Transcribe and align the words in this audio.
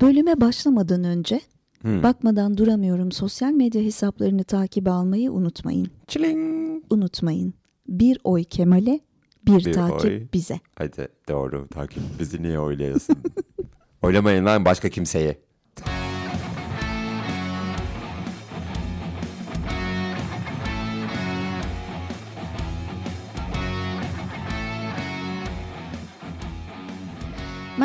Bölüme 0.00 0.40
başlamadan 0.40 1.04
önce 1.04 1.40
bakmadan 1.84 2.56
duramıyorum 2.56 3.12
sosyal 3.12 3.52
medya 3.52 3.82
hesaplarını 3.82 4.44
takip 4.44 4.88
almayı 4.88 5.32
unutmayın. 5.32 5.88
Çiling. 6.06 6.82
Unutmayın. 6.90 7.54
Bir 7.88 8.18
oy 8.24 8.44
Kemal'e, 8.44 9.00
bir, 9.46 9.64
Bir 9.64 9.72
takip 9.72 10.04
oy. 10.10 10.22
bize. 10.34 10.60
Hadi 10.74 11.08
doğru 11.28 11.68
takip. 11.68 12.02
Bizi 12.20 12.42
niye 12.42 12.58
oylayasın? 12.60 13.16
Oylamayın 14.02 14.44
lan 14.44 14.64
başka 14.64 14.88
kimseye. 14.88 15.38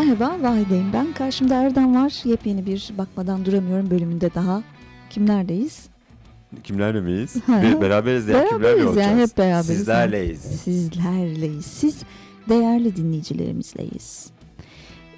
Merhaba, 0.03 0.37
Vahide'yim 0.41 0.93
ben. 0.93 1.13
Karşımda 1.13 1.55
Erdem 1.55 1.95
var. 1.95 2.21
Yepyeni 2.25 2.65
bir 2.65 2.91
Bakmadan 2.97 3.45
Duramıyorum 3.45 3.89
bölümünde 3.91 4.33
daha. 4.35 4.63
Kimlerdeyiz? 5.09 5.87
Kimlerle 6.63 7.01
miyiz? 7.01 7.35
Bir- 7.47 7.81
beraberiz 7.81 8.27
ya. 8.27 8.45
Kimlerle 8.45 8.63
Beraberiz 8.63 8.85
olacağız? 8.87 9.07
yani, 9.07 9.21
hep 9.21 9.37
beraberiz. 9.37 9.65
Sizlerleyiz. 9.65 10.39
Sizlerleyiz. 10.41 11.65
Siz 11.65 12.01
değerli 12.49 12.95
dinleyicilerimizleyiz. 12.95 14.29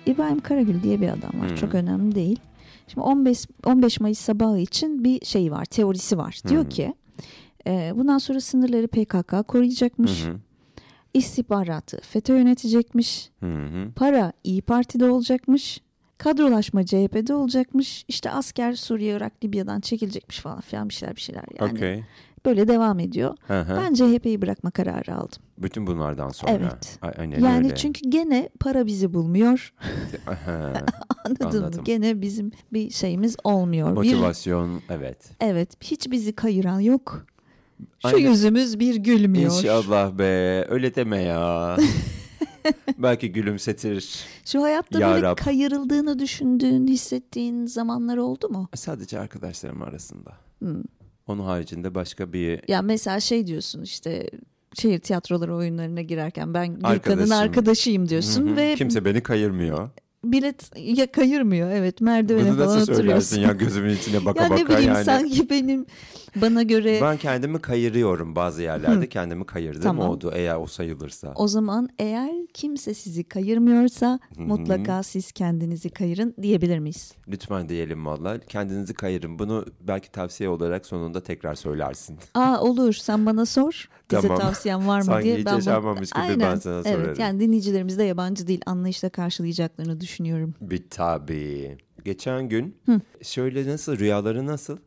İbrahim 0.05 0.39
Karagül 0.39 0.83
diye 0.83 1.01
bir 1.01 1.07
adam 1.07 1.41
var. 1.41 1.49
Hmm. 1.49 1.55
Çok 1.55 1.75
önemli 1.75 2.15
değil. 2.15 2.39
Şimdi 2.87 3.01
15 3.01 3.45
15 3.65 3.99
Mayıs 3.99 4.19
sabahı 4.19 4.59
için 4.59 5.03
bir 5.03 5.25
şey 5.25 5.51
var, 5.51 5.65
teorisi 5.65 6.17
var. 6.17 6.39
Diyor 6.47 6.61
Hmm. 6.63 6.69
ki 6.69 6.93
e, 7.67 7.91
bundan 7.95 8.17
sonra 8.17 8.41
sınırları 8.41 8.87
PKK 8.87 9.47
koruyacakmış. 9.47 10.25
Hı. 10.25 10.35
İstihbaratı 11.15 12.01
FETÖ 12.01 12.37
yönetecekmiş. 12.37 13.29
Hı 13.39 13.45
hı. 13.45 13.91
Para 13.95 14.33
İyi 14.43 14.61
Parti'de 14.61 15.09
olacakmış. 15.09 15.81
Kadrolaşma 16.17 16.85
CHP'de 16.85 17.33
olacakmış. 17.33 18.05
İşte 18.07 18.31
asker 18.31 18.73
Suriye, 18.73 19.15
Irak, 19.15 19.33
Libya'dan 19.43 19.79
çekilecekmiş 19.79 20.39
falan 20.39 20.61
filan 20.61 20.89
bir 20.89 20.93
şeyler 20.93 21.15
bir 21.15 21.21
şeyler. 21.21 21.43
Yani 21.59 21.71
Okey. 21.71 22.03
böyle 22.45 22.67
devam 22.67 22.99
ediyor. 22.99 23.37
Hı 23.47 23.61
hı. 23.61 23.81
Ben 23.81 23.93
CHP'yi 23.93 24.41
bırakma 24.41 24.71
kararı 24.71 25.15
aldım. 25.15 25.41
Bütün 25.57 25.87
bunlardan 25.87 26.29
sonra. 26.29 26.51
Evet. 26.51 26.99
Aynen 27.17 27.39
yani 27.39 27.65
öyle. 27.65 27.75
çünkü 27.75 28.09
gene 28.09 28.49
para 28.59 28.85
bizi 28.85 29.13
bulmuyor. 29.13 29.73
Anladın 31.25 31.47
mı? 31.47 31.57
Anladım. 31.57 31.83
Gene 31.83 32.21
bizim 32.21 32.51
bir 32.73 32.89
şeyimiz 32.89 33.35
olmuyor. 33.43 33.89
Bir, 33.89 33.95
Motivasyon 33.95 34.81
evet. 34.89 35.17
evet 35.39 35.83
hiç 35.83 36.11
bizi 36.11 36.35
kayıran 36.35 36.79
yok. 36.79 37.25
Şu 38.01 38.07
Aynen. 38.07 38.29
yüzümüz 38.29 38.79
bir 38.79 38.95
gülmüyor. 38.95 39.51
İnşallah 39.57 40.17
be. 40.17 40.65
Öyle 40.69 40.95
deme 40.95 41.21
ya. 41.21 41.77
Belki 42.97 43.31
gülümsetir. 43.31 44.19
Şu 44.45 44.63
hayatta 44.63 44.99
Ya 44.99 45.09
böyle 45.09 45.21
Rab. 45.21 45.37
kayırıldığını 45.37 46.19
düşündüğün, 46.19 46.87
hissettiğin 46.87 47.65
zamanlar 47.65 48.17
oldu 48.17 48.49
mu? 48.49 48.69
Sadece 48.75 49.19
arkadaşlarım 49.19 49.81
arasında. 49.81 50.31
Hmm. 50.59 50.81
Onun 51.27 51.43
haricinde 51.43 51.95
başka 51.95 52.33
bir 52.33 52.61
Ya 52.67 52.81
mesela 52.81 53.19
şey 53.19 53.47
diyorsun 53.47 53.81
işte 53.81 54.29
şehir 54.73 54.99
tiyatroları 54.99 55.55
oyunlarına 55.55 56.01
girerken 56.01 56.53
ben 56.53 56.67
Gürkan'ın 56.67 56.93
Arkadaşım. 56.93 57.31
arkadaşıyım 57.37 58.09
diyorsun 58.09 58.47
Hı 58.47 58.51
hı. 58.51 58.55
ve 58.55 58.75
kimse 58.75 59.05
beni 59.05 59.23
kayırmıyor. 59.23 59.89
Bilet 60.31 60.71
ya 60.77 61.11
kayırmıyor 61.11 61.69
evet 61.71 62.01
merdivene 62.01 62.49
Bunu 62.49 62.55
falan 62.57 62.79
nasıl 62.79 62.95
söylersin 62.95 63.41
ya 63.41 63.51
gözümün 63.51 63.95
içine 63.95 64.25
baka 64.25 64.43
ya 64.43 64.49
baka 64.49 64.61
ne 64.61 64.67
bileyim 64.69 64.93
yani. 64.93 65.05
sanki 65.05 65.49
benim 65.49 65.85
bana 66.35 66.63
göre 66.63 66.99
Ben 67.01 67.17
kendimi 67.17 67.59
kayırıyorum 67.61 68.35
bazı 68.35 68.61
yerlerde. 68.61 69.09
Kendimi 69.09 69.45
kayırdım 69.45 69.81
Tamam. 69.81 70.09
oldu 70.09 70.31
eğer 70.35 70.55
o 70.55 70.65
sayılırsa. 70.67 71.33
o 71.35 71.47
zaman 71.47 71.89
eğer 71.99 72.31
kimse 72.53 72.93
sizi 72.93 73.23
kayırmıyorsa 73.23 74.19
mutlaka 74.37 75.03
siz 75.03 75.31
kendinizi 75.31 75.89
kayırın 75.89 76.35
diyebilir 76.41 76.79
miyiz? 76.79 77.13
Lütfen 77.27 77.69
diyelim 77.69 78.05
valla. 78.05 78.39
Kendinizi 78.39 78.93
kayırın. 78.93 79.39
Bunu 79.39 79.65
belki 79.81 80.11
tavsiye 80.11 80.49
olarak 80.49 80.85
sonunda 80.85 81.23
tekrar 81.23 81.55
söylersin. 81.55 82.17
Aa 82.33 82.61
olur 82.61 82.93
sen 82.93 83.25
bana 83.25 83.45
sor. 83.45 83.89
Bize 84.11 84.21
Tamam. 84.21 84.37
tavsiyen 84.39 84.87
var 84.87 84.97
mı 84.99 85.03
Sanki 85.05 85.23
diye. 85.23 85.37
hiç 85.37 85.45
ben 85.45 85.55
yaşanmamış 85.55 86.09
gibi 86.11 86.39
ben 86.39 86.55
sana 86.55 86.83
sorarım. 86.83 87.01
Evet 87.05 87.19
yani 87.19 87.39
dinleyicilerimiz 87.39 87.97
de 87.97 88.03
yabancı 88.03 88.47
değil 88.47 88.61
anlayışla 88.65 89.09
karşılayacaklarını 89.09 90.01
düşünüyorum. 90.01 90.14
Bir 90.61 90.89
tabii. 90.89 91.77
Geçen 92.05 92.49
gün 92.49 92.75
şöyle 93.21 93.67
nasıl 93.67 93.99
rüyaları 93.99 94.45
nasıl? 94.45 94.77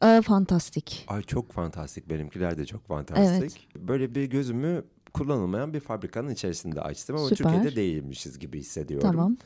Aa, 0.00 0.22
fantastik. 0.22 1.04
Ay 1.08 1.22
çok 1.22 1.52
fantastik 1.52 2.10
benimkiler 2.10 2.58
de 2.58 2.66
çok 2.66 2.86
fantastik. 2.86 3.68
Böyle 3.76 4.14
bir 4.14 4.24
gözümü 4.24 4.84
kullanılmayan 5.14 5.74
bir 5.74 5.80
fabrikanın 5.80 6.30
içerisinde 6.30 6.80
açtım 6.80 7.16
ama 7.16 7.28
Süper. 7.28 7.36
Türkiye'de 7.52 7.76
değilmişiz 7.76 8.38
gibi 8.38 8.58
hissediyorum. 8.58 9.08
Tamam. 9.10 9.36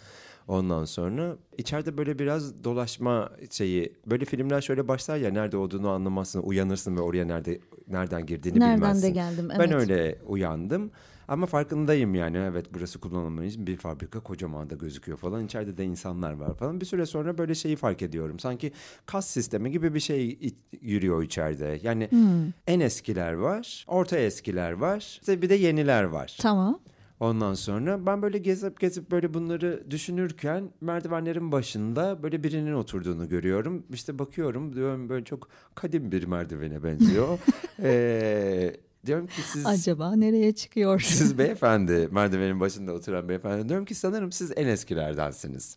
Ondan 0.48 0.84
sonra 0.84 1.36
içeride 1.58 1.98
böyle 1.98 2.18
biraz 2.18 2.64
dolaşma 2.64 3.30
şeyi 3.50 3.92
böyle 4.06 4.24
filmler 4.24 4.60
şöyle 4.60 4.88
başlar 4.88 5.16
ya 5.16 5.30
nerede 5.30 5.56
olduğunu 5.56 5.88
anlamazsın 5.88 6.42
uyanırsın 6.42 6.96
ve 6.96 7.00
oraya 7.00 7.24
nerede 7.24 7.60
nereden 7.88 8.26
girdiğini 8.26 8.60
Nereden 8.60 8.76
bilmezsin. 8.76 9.02
de 9.02 9.10
geldim 9.10 9.48
evet. 9.50 9.60
Ben 9.60 9.72
öyle 9.72 10.18
uyandım 10.26 10.90
ama 11.28 11.46
farkındayım 11.46 12.14
yani 12.14 12.36
evet 12.36 12.66
burası 12.74 12.98
kullanılmamış 13.00 13.58
bir 13.58 13.76
fabrika 13.76 14.20
kocaman 14.20 14.70
da 14.70 14.74
gözüküyor 14.74 15.18
falan 15.18 15.44
içeride 15.44 15.76
de 15.76 15.84
insanlar 15.84 16.32
var 16.32 16.54
falan 16.54 16.80
bir 16.80 16.86
süre 16.86 17.06
sonra 17.06 17.38
böyle 17.38 17.54
şeyi 17.54 17.76
fark 17.76 18.02
ediyorum 18.02 18.38
sanki 18.38 18.72
kas 19.06 19.26
sistemi 19.26 19.70
gibi 19.70 19.94
bir 19.94 20.00
şey 20.00 20.38
yürüyor 20.80 21.22
içeride 21.22 21.78
yani 21.82 22.08
Hmm. 22.10 22.52
en 22.66 22.80
eskiler 22.80 23.32
var 23.32 23.84
orta 23.88 24.16
eskiler 24.18 24.72
var 24.72 25.18
işte 25.20 25.42
bir 25.42 25.48
de 25.48 25.54
yeniler 25.54 26.02
var. 26.04 26.36
Tamam. 26.40 26.80
Ondan 27.20 27.54
sonra 27.54 28.06
ben 28.06 28.22
böyle 28.22 28.38
gezip 28.38 28.80
gezip 28.80 29.10
böyle 29.10 29.34
bunları 29.34 29.90
düşünürken 29.90 30.70
merdivenlerin 30.80 31.52
başında 31.52 32.22
böyle 32.22 32.42
birinin 32.44 32.72
oturduğunu 32.72 33.28
görüyorum. 33.28 33.86
İşte 33.92 34.18
bakıyorum 34.18 34.72
diyorum 34.74 35.08
böyle 35.08 35.24
çok 35.24 35.48
kadim 35.74 36.12
bir 36.12 36.24
merdivene 36.24 36.82
benziyor. 36.84 37.38
Ee, 37.82 38.74
diyorum 39.06 39.26
ki 39.26 39.42
siz 39.42 39.66
Acaba 39.66 40.16
nereye 40.16 40.54
çıkıyor? 40.54 41.00
siz 41.00 41.38
beyefendi 41.38 42.08
merdivenin 42.12 42.60
başında 42.60 42.92
oturan 42.92 43.28
beyefendi 43.28 43.68
diyorum 43.68 43.84
ki 43.84 43.94
sanırım 43.94 44.32
siz 44.32 44.52
en 44.56 44.66
eskilerdensiniz. 44.66 45.76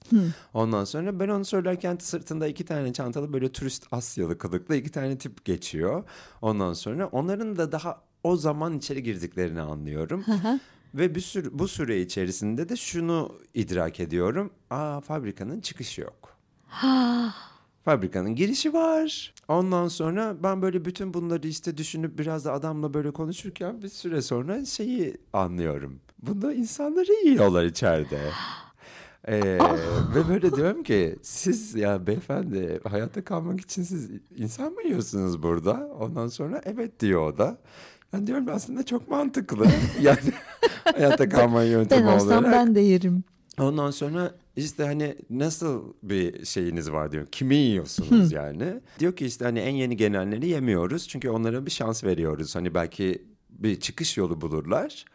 Ondan 0.53 0.83
sonra 0.85 1.19
ben 1.19 1.29
onu 1.29 1.45
söylerken 1.45 1.97
sırtında 2.01 2.47
iki 2.47 2.65
tane 2.65 2.93
çantalı 2.93 3.33
böyle 3.33 3.51
turist 3.51 3.87
Asyalı 3.91 4.37
kılıklı 4.37 4.75
iki 4.75 4.91
tane 4.91 5.17
tip 5.17 5.45
geçiyor. 5.45 6.03
Ondan 6.41 6.73
sonra 6.73 7.07
onların 7.07 7.57
da 7.57 7.71
daha 7.71 8.01
o 8.23 8.35
zaman 8.37 8.77
içeri 8.77 9.03
girdiklerini 9.03 9.61
anlıyorum. 9.61 10.25
Ve 10.95 11.15
bir 11.15 11.21
sürü, 11.21 11.59
bu 11.59 11.67
süre 11.67 12.01
içerisinde 12.01 12.69
de 12.69 12.75
şunu 12.75 13.35
idrak 13.53 13.99
ediyorum. 13.99 14.51
Aa 14.69 15.01
fabrikanın 15.01 15.61
çıkışı 15.61 16.01
yok. 16.01 16.37
Fabrikanın 17.85 18.35
girişi 18.35 18.73
var. 18.73 19.33
Ondan 19.47 19.87
sonra 19.87 20.35
ben 20.43 20.61
böyle 20.61 20.85
bütün 20.85 21.13
bunları 21.13 21.47
işte 21.47 21.77
düşünüp 21.77 22.19
biraz 22.19 22.45
da 22.45 22.53
adamla 22.53 22.93
böyle 22.93 23.11
konuşurken 23.11 23.81
bir 23.81 23.87
süre 23.87 24.21
sonra 24.21 24.65
şeyi 24.65 25.17
anlıyorum. 25.33 25.99
Bunda 26.21 26.53
insanları 26.53 27.11
yiyorlar 27.25 27.63
içeride. 27.63 28.19
Ee, 29.27 29.57
ve 30.15 30.29
böyle 30.29 30.55
diyorum 30.55 30.83
ki 30.83 31.15
siz 31.21 31.75
ya 31.75 32.07
beyefendi 32.07 32.79
hayatta 32.89 33.23
kalmak 33.23 33.61
için 33.61 33.83
siz 33.83 34.09
insan 34.35 34.73
mı 34.73 34.83
yiyorsunuz 34.83 35.43
burada? 35.43 35.89
Ondan 35.99 36.27
sonra 36.27 36.61
evet 36.65 36.99
diyor 36.99 37.33
o 37.33 37.37
da. 37.37 37.57
Ben 38.13 38.27
diyorum 38.27 38.47
aslında 38.51 38.85
çok 38.85 39.09
mantıklı. 39.09 39.65
yani 40.01 40.19
hayatta 40.83 41.29
kalma 41.29 41.59
ben 41.59 41.65
yöntemi 41.65 42.09
olsam 42.09 42.27
olarak. 42.27 42.53
ben 42.53 42.75
de 42.75 42.79
yerim. 42.79 43.23
Ondan 43.59 43.91
sonra 43.91 44.31
işte 44.55 44.83
hani 44.83 45.15
nasıl 45.29 45.93
bir 46.03 46.45
şeyiniz 46.45 46.91
var 46.91 47.11
diyor. 47.11 47.27
Kimi 47.31 47.55
yiyorsunuz 47.55 48.31
yani? 48.31 48.73
Diyor 48.99 49.15
ki 49.15 49.25
işte 49.25 49.45
hani 49.45 49.59
en 49.59 49.75
yeni 49.75 49.97
gelenleri 49.97 50.47
yemiyoruz. 50.47 51.07
Çünkü 51.07 51.29
onlara 51.29 51.65
bir 51.65 51.71
şans 51.71 52.03
veriyoruz. 52.03 52.55
Hani 52.55 52.73
belki 52.73 53.25
bir 53.49 53.79
çıkış 53.79 54.17
yolu 54.17 54.41
bulurlar. 54.41 55.05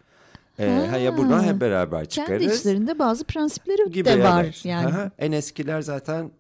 Ee, 0.59 0.87
ha. 0.91 0.97
ya 0.97 1.17
buradan 1.17 1.43
hep 1.45 1.61
beraber 1.61 2.09
çıkarız. 2.09 2.43
Kendi 2.43 2.55
içlerinde 2.55 2.99
bazı 2.99 3.25
prensipleri 3.25 3.91
gibi 3.91 4.09
de 4.09 4.23
var 4.23 4.45
evet. 4.45 4.65
yani. 4.65 4.87
Aha, 4.87 5.11
en 5.19 5.33
eskiler 5.33 5.81
zaten 5.81 6.31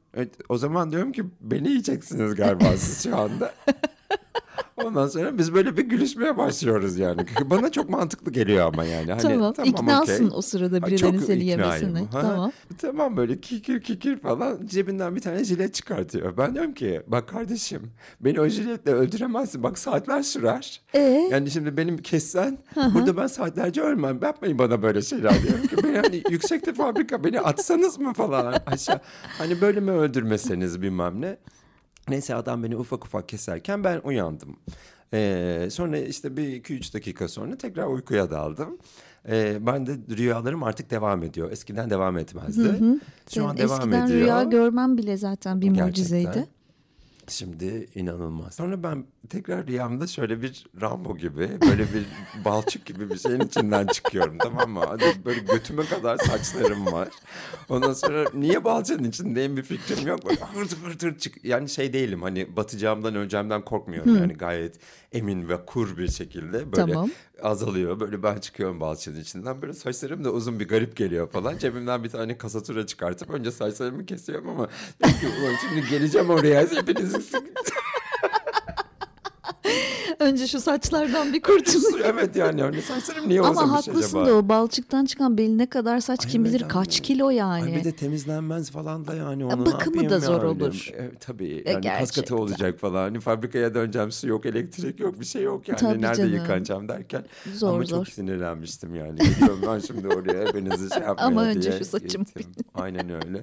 o 0.48 0.58
zaman 0.58 0.92
diyorum 0.92 1.12
ki 1.12 1.24
beni 1.40 1.68
yiyeceksiniz 1.68 2.34
galiba 2.34 2.76
siz 2.76 3.02
şu 3.02 3.16
anda. 3.16 3.54
Ondan 4.84 5.06
sonra 5.06 5.38
biz 5.38 5.54
böyle 5.54 5.76
bir 5.76 5.82
gülüşmeye 5.82 6.36
başlıyoruz 6.36 6.98
yani. 6.98 7.26
Bana 7.44 7.72
çok 7.72 7.90
mantıklı 7.90 8.32
geliyor 8.32 8.66
ama 8.66 8.84
yani. 8.84 9.12
Hani, 9.12 9.22
tamam, 9.22 9.54
iknasın 9.64 10.26
okey. 10.26 10.38
o 10.38 10.42
sırada 10.42 10.82
birilerinin 10.86 11.20
seni. 11.20 11.98
Ha, 12.12 12.20
Tamam. 12.20 12.52
Tamam 12.78 13.16
böyle 13.16 13.40
kikir 13.40 13.82
kikir 13.82 14.18
falan 14.18 14.66
cebinden 14.66 15.16
bir 15.16 15.20
tane 15.20 15.44
jilet 15.44 15.74
çıkartıyor. 15.74 16.36
Ben 16.36 16.54
diyorum 16.54 16.74
ki 16.74 17.02
bak 17.06 17.28
kardeşim 17.28 17.90
beni 18.20 18.40
o 18.40 18.48
jiletle 18.48 18.92
öldüremezsin. 18.92 19.62
Bak 19.62 19.78
saatler 19.78 20.22
sürer. 20.22 20.80
Ee? 20.94 21.28
Yani 21.30 21.50
şimdi 21.50 21.76
benim 21.76 21.98
kessen 21.98 22.58
burada 22.94 23.16
ben 23.16 23.26
saatlerce 23.26 23.82
ölmem. 23.82 24.18
Yapmayın 24.22 24.58
bana 24.58 24.82
böyle 24.82 25.02
şeyler 25.02 25.42
diyorum 25.42 25.66
ki. 25.66 25.76
Beni 25.84 25.96
hani 25.98 26.22
yüksekte 26.30 26.74
fabrika 26.74 27.24
beni 27.24 27.40
atsanız 27.40 27.98
mı 27.98 28.12
falan 28.12 28.54
aşağı. 28.66 29.00
Hani 29.38 29.60
böyle 29.60 29.80
mi 29.80 29.90
öldürmeseniz 29.90 30.82
bilmem 30.82 31.20
ne. 31.20 31.36
Neyse 32.10 32.34
adam 32.34 32.62
beni 32.62 32.76
ufak 32.76 33.04
ufak 33.04 33.28
keserken 33.28 33.84
ben 33.84 34.00
uyandım. 34.04 34.56
Ee, 35.14 35.68
sonra 35.70 35.98
işte 35.98 36.36
bir 36.36 36.48
iki 36.48 36.74
üç 36.74 36.94
dakika 36.94 37.28
sonra 37.28 37.58
tekrar 37.58 37.86
uykuya 37.86 38.30
daldım. 38.30 38.78
e, 39.28 39.66
ben 39.66 39.86
de 39.86 39.92
rüyalarım 40.16 40.62
artık 40.62 40.90
devam 40.90 41.22
ediyor. 41.22 41.50
Eskiden 41.52 41.90
devam 41.90 42.18
etmezdi. 42.18 42.62
Şu 43.30 43.46
an 43.46 43.54
Senin 43.56 43.68
devam 43.68 43.80
Eskiden 43.80 44.06
ediyor. 44.06 44.20
rüya 44.20 44.42
görmem 44.42 44.98
bile 44.98 45.16
zaten 45.16 45.60
bir 45.60 45.66
Gerçekten. 45.66 46.46
Şimdi 47.30 47.88
inanılmaz. 47.94 48.54
Sonra 48.54 48.82
ben 48.82 49.04
tekrar 49.28 49.66
rüyamda 49.66 50.06
şöyle 50.06 50.42
bir 50.42 50.66
Rambo 50.80 51.16
gibi 51.16 51.48
böyle 51.60 51.82
bir 51.82 52.06
balçık 52.44 52.86
gibi 52.86 53.10
bir 53.10 53.18
şeyin 53.18 53.40
içinden 53.40 53.86
çıkıyorum 53.86 54.38
tamam 54.38 54.70
mı? 54.70 54.80
Hadi 54.88 55.04
böyle 55.24 55.40
götüme 55.40 55.84
kadar 55.86 56.16
saçlarım 56.16 56.86
var. 56.86 57.08
Ondan 57.68 57.92
sonra 57.92 58.24
niye 58.34 58.64
balçanın 58.64 59.04
içindeyim 59.04 59.56
bir 59.56 59.62
fikrim 59.62 60.06
yok. 60.08 60.26
Böyle 60.26 60.40
hırtır 60.40 60.76
hırtır 60.78 61.18
çık. 61.18 61.44
Yani 61.44 61.68
şey 61.68 61.92
değilim 61.92 62.22
hani 62.22 62.56
batacağımdan 62.56 63.14
öleceğimden 63.14 63.64
korkmuyorum. 63.64 64.16
Yani 64.16 64.32
gayet 64.32 64.78
emin 65.12 65.48
ve 65.48 65.64
kur 65.66 65.96
bir 65.98 66.08
şekilde 66.08 66.72
böyle 66.72 66.92
Tamam. 66.92 67.10
azalıyor. 67.42 68.00
Böyle 68.00 68.22
ben 68.22 68.38
çıkıyorum 68.38 68.80
balçanın 68.80 69.20
içinden. 69.20 69.62
Böyle 69.62 69.72
saçlarım 69.72 70.24
da 70.24 70.30
uzun 70.30 70.60
bir 70.60 70.68
garip 70.68 70.96
geliyor 70.96 71.30
falan. 71.30 71.58
Cebimden 71.58 72.04
bir 72.04 72.08
tane 72.08 72.38
kasatura 72.38 72.86
çıkartıp 72.86 73.30
önce 73.30 73.50
saçlarımı 73.50 74.06
kesiyorum 74.06 74.48
ama 74.48 74.68
diyorum 75.02 75.20
ki, 75.20 75.26
"Ulan 75.42 75.54
şimdi 75.68 75.88
geleceğim 75.90 76.30
oraya. 76.30 76.60
Hepinizi 76.70 77.19
Önce 80.18 80.46
şu 80.46 80.60
saçlardan 80.60 81.32
bir 81.32 81.42
kurtulayım. 81.42 82.06
evet 82.18 82.36
yani 82.36 82.62
hani 82.62 82.82
saçlarım 82.82 83.28
niye 83.28 83.40
Ama 83.40 83.50
uzamış 83.50 83.72
haklısın 83.88 84.18
acaba? 84.18 84.26
da 84.30 84.36
o 84.36 84.48
balçıktan 84.48 85.04
çıkan 85.04 85.38
beline 85.38 85.66
kadar 85.68 86.00
saç 86.00 86.24
Ay 86.26 86.32
kim 86.32 86.44
bilir 86.44 86.60
kaç 86.68 86.96
ama- 86.98 87.02
kilo 87.06 87.30
yani. 87.30 87.62
Ay 87.62 87.74
bir 87.76 87.84
de 87.84 87.92
temizlenmez 87.92 88.70
falan 88.70 89.06
da 89.06 89.14
yani 89.14 89.44
onu 89.44 89.66
bakımı 89.66 90.10
da 90.10 90.20
zor 90.20 90.32
yani? 90.42 90.44
olur. 90.46 90.90
E, 90.96 91.10
tabii 91.20 91.62
E, 91.66 91.70
yani 91.72 91.84
kas 91.98 92.10
katı 92.10 92.36
olacak 92.36 92.78
falan. 92.78 93.02
Hani 93.02 93.20
fabrikaya 93.20 93.74
döneceğim 93.74 94.12
su 94.12 94.28
yok 94.28 94.46
elektrik 94.46 95.00
yok 95.00 95.20
bir 95.20 95.24
şey 95.24 95.42
yok 95.42 95.68
yani. 95.68 95.78
Tabii 95.78 96.02
Nerede 96.02 96.16
canım. 96.16 96.34
yıkanacağım 96.34 96.88
derken. 96.88 97.24
Zor 97.54 97.74
Ama 97.74 97.84
zor. 97.84 97.96
çok 98.04 98.08
sinirlenmiştim 98.14 98.94
yani. 98.94 99.18
Gidiyorum 99.18 99.60
ben 99.66 99.78
şimdi 99.78 100.08
oraya 100.08 100.46
hepinizi 100.48 100.88
şey 100.94 101.02
yapmaya 101.02 101.26
Ama 101.26 101.44
önce 101.44 101.72
diye 101.72 101.84
şu 101.84 101.98
gittim. 101.98 102.24
Aynen 102.74 103.10
öyle. 103.10 103.40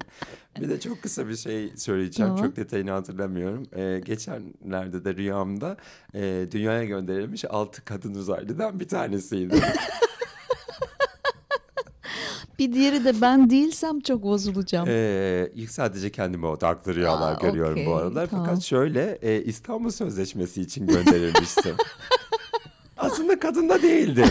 Bir 0.60 0.68
de 0.68 0.80
çok 0.80 1.02
kısa 1.02 1.28
bir 1.28 1.36
şey 1.36 1.72
söyleyeceğim. 1.76 2.32
Tamam. 2.36 2.46
Çok 2.46 2.56
detayını 2.56 2.90
hatırlamıyorum. 2.90 3.66
Ee, 3.76 4.00
geçenlerde 4.04 5.04
de 5.04 5.14
rüyamda 5.14 5.76
e, 6.14 6.46
dünyaya 6.50 6.84
gönderilmiş 6.84 7.44
altı 7.44 7.84
kadın 7.84 8.14
uzaylıdan 8.14 8.80
bir 8.80 8.88
tanesiydi. 8.88 9.60
Bir 12.58 12.72
diğeri 12.72 13.04
de 13.04 13.20
ben 13.20 13.50
değilsem 13.50 14.00
çok 14.00 14.22
bozulacağım. 14.22 14.88
Ee, 14.90 15.50
ilk 15.54 15.70
sadece 15.70 16.10
kendime 16.10 16.46
odaklı 16.46 16.94
rüyalar 16.94 17.32
Aa, 17.32 17.38
görüyorum 17.40 17.76
bu 17.86 17.90
okey, 17.90 17.94
aralar. 17.94 18.26
tamam. 18.30 18.46
Fakat 18.46 18.62
şöyle 18.62 19.18
e, 19.22 19.42
İstanbul 19.42 19.90
Sözleşmesi 19.90 20.62
için 20.62 20.86
gönderilmiştim. 20.86 21.76
Aslında 22.96 23.38
kadın 23.40 23.68
da 23.68 23.82
değildim. 23.82 24.28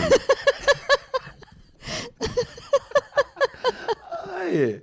Ay. 4.40 4.80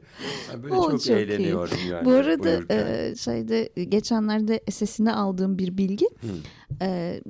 Ben 0.53 0.54
böyle 0.65 0.75
O 0.75 0.91
çok, 0.91 0.91
çok 0.91 1.05
iyi. 1.05 1.11
eğleniyorum 1.17 1.77
yani. 1.89 2.05
Bu 2.05 2.11
arada 2.11 2.73
e, 2.73 3.15
şeyde 3.15 3.69
geçenlerde 3.89 4.59
sesine 4.71 5.13
aldığım 5.13 5.57
bir 5.57 5.77
bilgi. 5.77 6.05
e, 6.81 7.21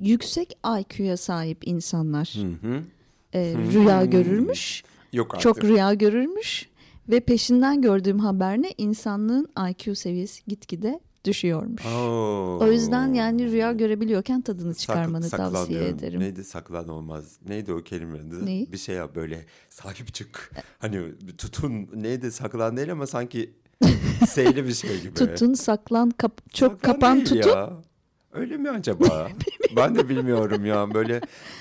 yüksek 0.00 0.58
IQ'ya 0.80 1.16
sahip 1.16 1.68
insanlar 1.68 2.34
Hı 2.36 2.68
hı. 2.68 2.82
e, 3.34 3.54
rüya 3.72 4.04
görürmüş. 4.04 4.82
Yok 5.12 5.34
artık. 5.34 5.42
Çok 5.42 5.64
rüya 5.64 5.94
görürmüş 5.94 6.68
ve 7.08 7.20
peşinden 7.20 7.82
gördüğüm 7.82 8.18
haber 8.18 8.62
ne? 8.62 8.70
İnsanlığın 8.78 9.48
IQ 9.70 9.94
seviyesi 9.96 10.44
gitgide 10.46 11.00
düşüyormuş. 11.24 11.86
Oo. 11.86 12.58
O 12.62 12.66
yüzden 12.72 13.14
yani 13.14 13.50
rüya 13.52 13.72
görebiliyorken 13.72 14.40
tadını 14.40 14.74
çıkarmanı 14.74 15.24
Sak- 15.28 15.38
tavsiye 15.38 15.88
ederim. 15.88 16.20
Neydi 16.20 16.44
saklan 16.44 16.88
olmaz. 16.88 17.38
Neydi 17.48 17.72
o 17.72 17.82
kelime 17.82 18.18
adı? 18.18 18.46
Neyi? 18.46 18.72
Bir 18.72 18.78
şey 18.78 18.94
yap 18.96 19.14
böyle 19.14 19.46
sahip 19.68 20.14
çık. 20.14 20.50
Hani 20.78 21.02
tutun 21.38 21.88
neydi 21.94 22.32
saklan 22.32 22.76
değil 22.76 22.92
ama 22.92 23.06
sanki 23.06 23.54
seyli 24.28 24.64
bir 24.66 24.72
şey 24.74 25.00
gibi. 25.00 25.14
Tutun, 25.14 25.54
saklan, 25.54 26.10
kap- 26.10 26.54
çok 26.54 26.72
Saklan 26.72 26.92
kapan 26.92 27.24
tutun. 27.24 27.48
ya. 27.50 27.70
Öyle 28.32 28.56
mi 28.56 28.70
acaba? 28.70 29.28
ben 29.76 29.94
de 29.94 30.08
bilmiyorum 30.08 30.66
ya 30.66 30.94
böyle 30.94 31.20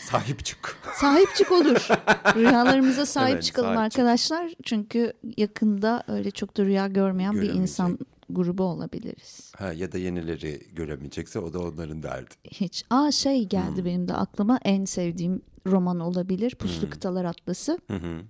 sahip 0.09 0.45
çık. 0.45 0.77
Sahip 0.95 1.35
çık 1.35 1.51
olur. 1.51 1.87
Rüyalarımıza 2.35 3.05
sahip 3.05 3.33
Evet, 3.33 3.43
çıkalım 3.43 3.75
sahip 3.75 3.91
çık. 3.91 3.99
arkadaşlar. 3.99 4.53
Çünkü 4.63 5.13
yakında 5.37 6.03
öyle 6.07 6.31
çok 6.31 6.57
da 6.57 6.63
rüya 6.65 6.87
görmeyen 6.87 7.41
bir 7.41 7.49
insan 7.53 7.99
grubu 8.29 8.63
olabiliriz. 8.63 9.51
Ha, 9.57 9.73
ya 9.73 9.91
da 9.91 9.97
yenileri 9.97 10.61
göremeyecekse 10.73 11.39
o 11.39 11.53
da 11.53 11.59
onların 11.59 12.03
derdi. 12.03 12.33
Hiç. 12.51 12.83
Aa 12.89 13.11
şey 13.11 13.41
Hmm. 13.41 13.49
geldi 13.49 13.85
benim 13.85 14.07
de 14.07 14.13
aklıma 14.13 14.59
en 14.65 14.85
sevdiğim 14.85 15.41
roman 15.67 15.99
olabilir. 15.99 16.55
Puslu 16.55 16.89
Kıtalar 16.89 17.25
Atlası. 17.25 17.79
Hı 17.87 17.93
hı. 17.97 18.21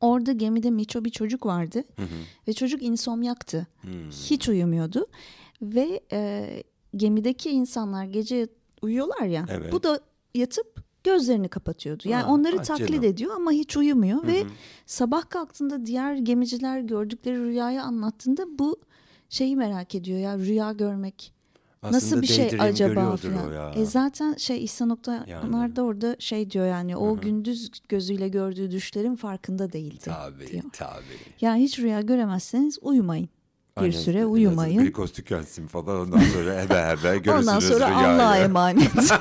Orada 0.00 0.32
gemide 0.32 0.70
Miço 0.70 1.04
bir 1.04 1.10
çocuk 1.10 1.46
vardı 1.46 1.84
ve 2.48 2.52
çocuk 2.52 2.82
insomyaktı. 2.82 3.66
Hiç 4.10 4.48
uyumuyordu 4.48 5.06
ve 5.62 6.00
e, 6.12 6.62
gemideki 6.96 7.50
insanlar 7.50 8.04
gece 8.04 8.46
uyuyorlar 8.82 9.22
ya. 9.26 9.46
Evet. 9.50 9.72
Bu 9.72 9.82
da 9.82 10.00
yatıp 10.34 10.84
gözlerini 11.04 11.48
kapatıyordu. 11.48 12.02
Yani 12.08 12.24
Ah, 12.24 12.30
onları 12.30 12.56
ah 12.60 12.64
taklit 12.64 12.88
canım. 12.88 13.04
ediyor 13.04 13.32
ama 13.36 13.52
hiç 13.52 13.76
uyumuyor 13.76 14.26
ve 14.26 14.44
sabah 14.86 15.28
kalktığında 15.30 15.86
diğer 15.86 16.14
gemiciler 16.14 16.80
gördükleri 16.80 17.38
rüyayı 17.44 17.82
anlattığında 17.82 18.58
bu 18.58 18.80
şeyi 19.34 19.56
merak 19.56 19.94
ediyor 19.94 20.18
ya 20.18 20.38
rüya 20.38 20.72
görmek. 20.72 21.32
Nasıl 21.82 21.96
Aslında 21.96 22.22
bir 22.22 22.26
şey 22.26 22.50
acaba 22.60 23.16
falan. 23.16 23.72
E 23.76 23.84
zaten 23.84 24.34
şey 24.34 24.64
İhsan 24.64 24.90
Oktar 24.90 25.26
Yani. 25.26 25.76
da 25.76 25.82
orada 25.82 26.16
şey 26.18 26.50
diyor 26.50 26.66
yani 26.66 26.96
o 26.96 27.20
gündüz 27.20 27.70
gözüyle 27.88 28.28
gördüğü 28.28 28.70
düşlerin 28.70 29.16
farkında 29.16 29.72
değildi 29.72 30.00
Tabii 30.04 30.46
diyor. 30.46 30.62
tabii. 30.72 31.18
Yani 31.40 31.62
hiç 31.62 31.78
rüya 31.78 32.00
göremezseniz 32.00 32.78
uyumayın. 32.82 33.28
Bir 33.76 33.82
Aynen. 33.82 33.92
süre 33.92 34.16
Biraz 34.16 34.28
uyumayın. 34.30 34.82
Glikoz 34.82 35.12
tükensin 35.12 35.66
falan 35.66 36.00
ondan 36.00 36.18
sonra 36.20 36.54
ebe 36.62 36.74
ebe 37.00 37.18
görürsünüz 37.18 37.48
Ondan 37.48 37.60
sonra 37.60 37.88
rüyayı. 37.88 38.06
Allah'a 38.06 38.38
emanet. 38.38 38.90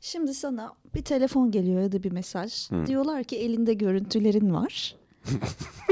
Şimdi 0.00 0.34
sana 0.34 0.72
bir 0.94 1.02
telefon 1.02 1.50
geliyor 1.50 1.82
ya 1.82 1.92
da 1.92 2.02
bir 2.02 2.12
mesaj. 2.12 2.70
Diyorlar 2.86 3.24
ki 3.24 3.36
elinde 3.36 3.74
görüntülerin 3.74 4.54
var. 4.54 4.96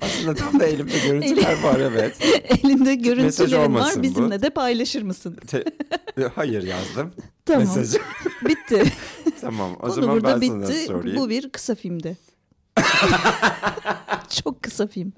Aslında 0.00 0.34
tam 0.34 0.60
da 0.60 0.64
elimde 0.64 0.98
görüntüler 1.06 1.62
var 1.62 1.80
evet. 1.80 2.16
elinde 2.48 2.94
görüntülerin 2.94 3.52
var. 3.62 3.66
olmasın 3.66 3.98
bu. 3.98 4.02
Bizimle 4.02 4.42
de 4.42 4.50
paylaşır 4.50 5.02
mısın? 5.02 5.36
Te- 5.46 5.64
Hayır 6.34 6.62
yazdım. 6.62 7.12
Tamam. 7.44 7.60
Mesajı. 7.62 7.98
Bitti. 8.48 8.84
tamam 9.40 9.72
o 9.72 9.78
Konu 9.78 9.92
zaman 9.92 10.10
burada 10.16 10.40
ben 10.40 10.46
sana 10.46 10.62
bitti. 10.68 10.84
sorayım. 10.86 11.16
Bu 11.16 11.28
bir 11.28 11.50
kısa 11.50 11.74
filmdi. 11.74 12.16
Çok 14.44 14.62
kısa 14.62 14.86
film. 14.86 15.12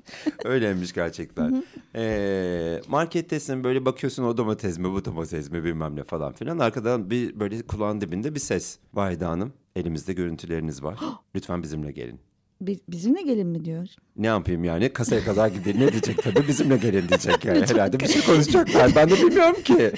Öyleymiş 0.45 0.93
gerçekten. 0.93 1.65
Ee, 1.97 2.81
markettesin 2.89 3.65
böyle 3.65 3.85
bakıyorsun 3.85 4.23
o 4.25 4.37
domates 4.37 4.79
mi 4.79 4.93
bu 4.93 5.05
domates 5.05 5.51
mi 5.51 5.65
bilmem 5.65 5.97
ne 5.97 6.05
falan 6.05 6.33
filan. 6.33 6.59
Arkadan 6.59 7.11
bir 7.11 7.41
böyle 7.41 7.63
kulağın 7.63 8.01
dibinde 8.01 8.35
bir 8.35 8.41
ses. 8.41 8.79
Vahide 8.95 9.25
Hanım 9.25 9.53
elimizde 9.77 10.13
görüntüleriniz 10.13 10.83
var. 10.83 10.99
Lütfen 11.35 11.63
bizimle 11.63 11.93
gelin. 11.93 12.21
Bi- 12.61 12.81
Bizimle 12.89 13.23
gelin 13.23 13.47
mi 13.47 13.65
diyor? 13.65 13.87
Ne 14.17 14.27
yapayım 14.27 14.65
yani 14.65 14.93
kasaya 14.93 15.25
kadar 15.25 15.49
gideyim 15.49 15.81
ne 15.81 15.93
diyecek 15.93 16.23
tabii 16.23 16.49
bizimle 16.49 16.77
gelin 16.77 17.09
diyecek 17.09 17.45
yani 17.45 17.61
herhalde 17.67 18.01
bir 18.01 18.09
şey 18.09 18.23
konuşacaklar 18.23 18.93
ben 18.97 19.11
de 19.11 19.15
bilmiyorum 19.15 19.63
ki. 19.65 19.93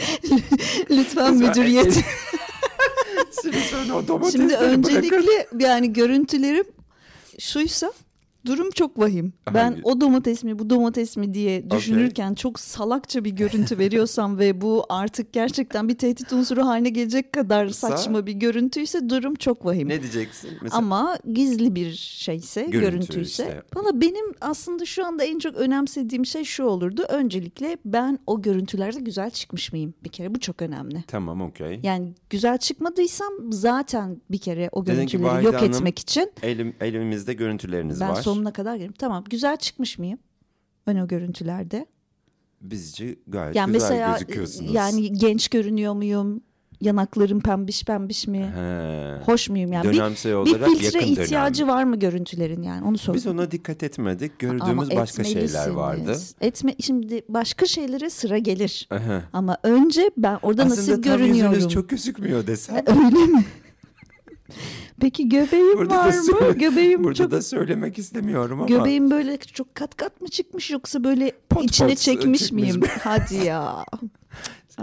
Lütfen 0.91 1.37
müdüriyet. 1.37 1.95
Şimdi 3.43 3.57
Şimdi 4.33 4.49
bırakın. 4.49 4.67
öncelikle 4.67 5.47
yani 5.59 5.93
görüntülerim 5.93 6.65
şuysa 7.39 7.93
durum 8.47 8.71
çok 8.71 8.99
vahim. 8.99 9.33
Ben 9.55 9.79
o 9.83 10.01
domates 10.01 10.45
mi 10.45 10.59
bu 10.59 10.71
domates 10.71 11.17
mi 11.17 11.35
diye 11.35 11.71
düşünürken 11.71 12.35
çok 12.35 12.61
salakça 12.61 13.25
bir 13.25 13.31
görüntü 13.31 13.79
veriyorsam 13.79 14.39
ve 14.39 14.61
bu 14.61 14.87
artık 14.89 15.33
gerçekten 15.33 15.89
bir 15.89 15.99
tehdit 15.99 16.33
unsuru 16.33 16.67
haline 16.67 16.89
gelecek 16.91 17.33
kadar 17.33 17.67
Sa- 17.67 17.73
saçma 17.73 18.27
bir 18.27 18.33
görüntüyse 18.33 19.09
durum 19.09 19.35
çok 19.35 19.65
vahim. 19.67 19.89
Ne 19.89 20.03
diyeceksin? 20.03 20.51
Mesela 20.63 20.79
Ama 20.79 21.19
gizli 21.33 21.75
bir 21.75 21.93
şeyse, 21.93 22.61
Görüntü 22.63 22.81
görüntüyse. 22.81 23.45
işte. 23.45 23.63
Valla 23.77 24.01
benim 24.01 24.27
aslında 24.41 24.85
şu 24.85 25.07
anda 25.07 25.25
en 25.25 25.39
çok 25.39 25.57
önemsediğim 25.57 26.27
şey 26.27 26.45
şu 26.45 26.65
olurdu. 26.65 27.03
Öncelikle 27.09 27.77
ben 27.85 28.19
o 28.27 28.43
görüntülerde 28.43 29.01
güzel 29.01 29.31
çıkmış 29.31 29.73
mıyım? 29.73 29.95
Bir 30.05 30.09
kere 30.09 30.35
bu 30.35 30.41
çok 30.41 30.63
önemli. 30.63 31.05
tamam 31.07 31.41
okey. 31.43 31.81
Yani 31.83 32.15
güzel 32.31 32.59
çıkmadıysam 32.59 33.33
zaten 33.51 34.21
bir 34.31 34.39
kere 34.39 34.69
o 34.73 34.85
görüntüleri 34.85 35.45
yok 35.45 35.55
Hanım, 35.55 35.71
etmek 35.71 35.99
için 35.99 36.33
Elim, 36.43 36.75
elimizde 36.81 37.33
görüntüleriniz 37.35 38.01
ben 38.01 38.11
var. 38.11 38.23
Sonuna 38.37 38.53
kadar 38.53 38.77
gelirim. 38.77 38.95
Tamam 38.99 39.25
güzel 39.31 39.57
çıkmış 39.57 39.99
mıyım? 39.99 40.19
Ben 40.87 40.97
o 40.97 41.09
görüntülerde. 41.09 41.87
Bizce 42.61 43.17
gayet 43.27 43.57
Yani 43.57 43.73
güzel 43.73 43.91
mesela 43.91 44.13
gözüküyorsunuz. 44.13 44.75
yani 44.75 45.13
genç 45.13 45.49
görünüyor 45.49 45.93
muyum? 45.95 46.43
yanaklarım 46.81 47.41
pembiş 47.41 47.85
pembiş 47.85 48.27
mi? 48.27 48.53
He. 48.55 49.21
Hoş 49.25 49.49
muyum 49.49 49.73
yani? 49.73 49.85
Dönemsel 49.85 50.33
bir, 50.33 50.37
olarak 50.37 50.69
bir 50.69 50.77
filtre 50.77 50.99
yakın 50.99 51.13
ihtiyacı 51.13 51.63
dönem. 51.63 51.75
var 51.75 51.85
mı 51.85 51.99
görüntülerin 51.99 52.63
yani 52.63 52.85
onu 52.85 52.99
soruyorum. 52.99 53.31
Biz 53.31 53.41
ona 53.41 53.51
dikkat 53.51 53.83
etmedik. 53.83 54.45
Ama 54.45 54.53
Gördüğümüz 54.53 54.91
başka 54.97 55.25
şeyler 55.25 55.69
vardı. 55.69 56.17
Etme, 56.41 56.75
şimdi 56.81 57.23
başka 57.29 57.67
şeylere 57.67 58.11
sıra 58.11 58.39
gelir. 58.39 58.89
Aha. 58.91 59.23
Ama 59.33 59.59
önce 59.63 60.11
ben 60.17 60.39
orada 60.43 60.63
Aslında 60.63 60.81
nasıl 60.81 60.93
tam 60.93 61.03
görünüyorum? 61.03 61.55
yüzünüz 61.55 61.73
çok 61.73 61.89
gözükmüyor 61.89 62.47
desem. 62.47 62.77
Öyle 62.87 63.27
mi? 63.27 63.45
Peki 65.01 65.29
göbeğim 65.29 65.79
Burada 65.79 65.97
var 65.97 66.07
mı? 66.09 66.53
Göbeğim 66.53 67.05
Burada 67.05 67.15
çok 67.15 67.31
da 67.31 67.43
söylemek 67.43 67.99
istemiyorum 67.99 68.59
ama. 68.61 68.67
Göbeğim 68.69 69.11
böyle 69.11 69.39
çok 69.39 69.75
kat 69.75 69.97
kat 69.97 70.21
mı 70.21 70.29
çıkmış 70.29 70.71
yoksa 70.71 71.05
böyle 71.05 71.33
Pot 71.51 71.65
içine 71.65 71.89
pot 71.89 71.99
çekmiş 71.99 72.41
çıkmış 72.41 72.53
miyim? 72.53 72.81
mı? 72.81 72.87
Hadi 73.03 73.35
ya. 73.35 73.85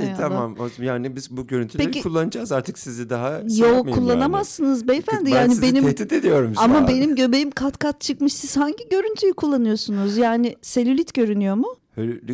E, 0.01 0.13
tamam 0.17 0.55
yani 0.81 1.15
biz 1.15 1.37
bu 1.37 1.47
görüntüleri 1.47 1.87
Peki- 1.87 2.01
kullanacağız 2.03 2.51
artık 2.51 2.79
sizi 2.79 3.09
daha 3.09 3.31
Yok 3.33 3.45
yapmayayım 3.59 3.91
kullanamazsınız 3.93 4.87
beyefendi 4.87 5.29
yani. 5.29 5.49
Ben 5.49 5.53
yani 5.53 5.61
benim 5.61 5.83
tehdit 5.83 6.13
ediyorum 6.13 6.51
şu 6.55 6.61
ama 6.61 6.77
an. 6.77 6.87
benim 6.87 7.15
göbeğim 7.15 7.51
kat 7.51 7.77
kat 7.77 8.01
çıkmış. 8.01 8.33
Siz 8.33 8.57
hangi 8.57 8.89
görüntüyü 8.91 9.33
kullanıyorsunuz? 9.33 10.17
Yani 10.17 10.55
selülit 10.61 11.13
görünüyor 11.13 11.55
mu? 11.55 11.75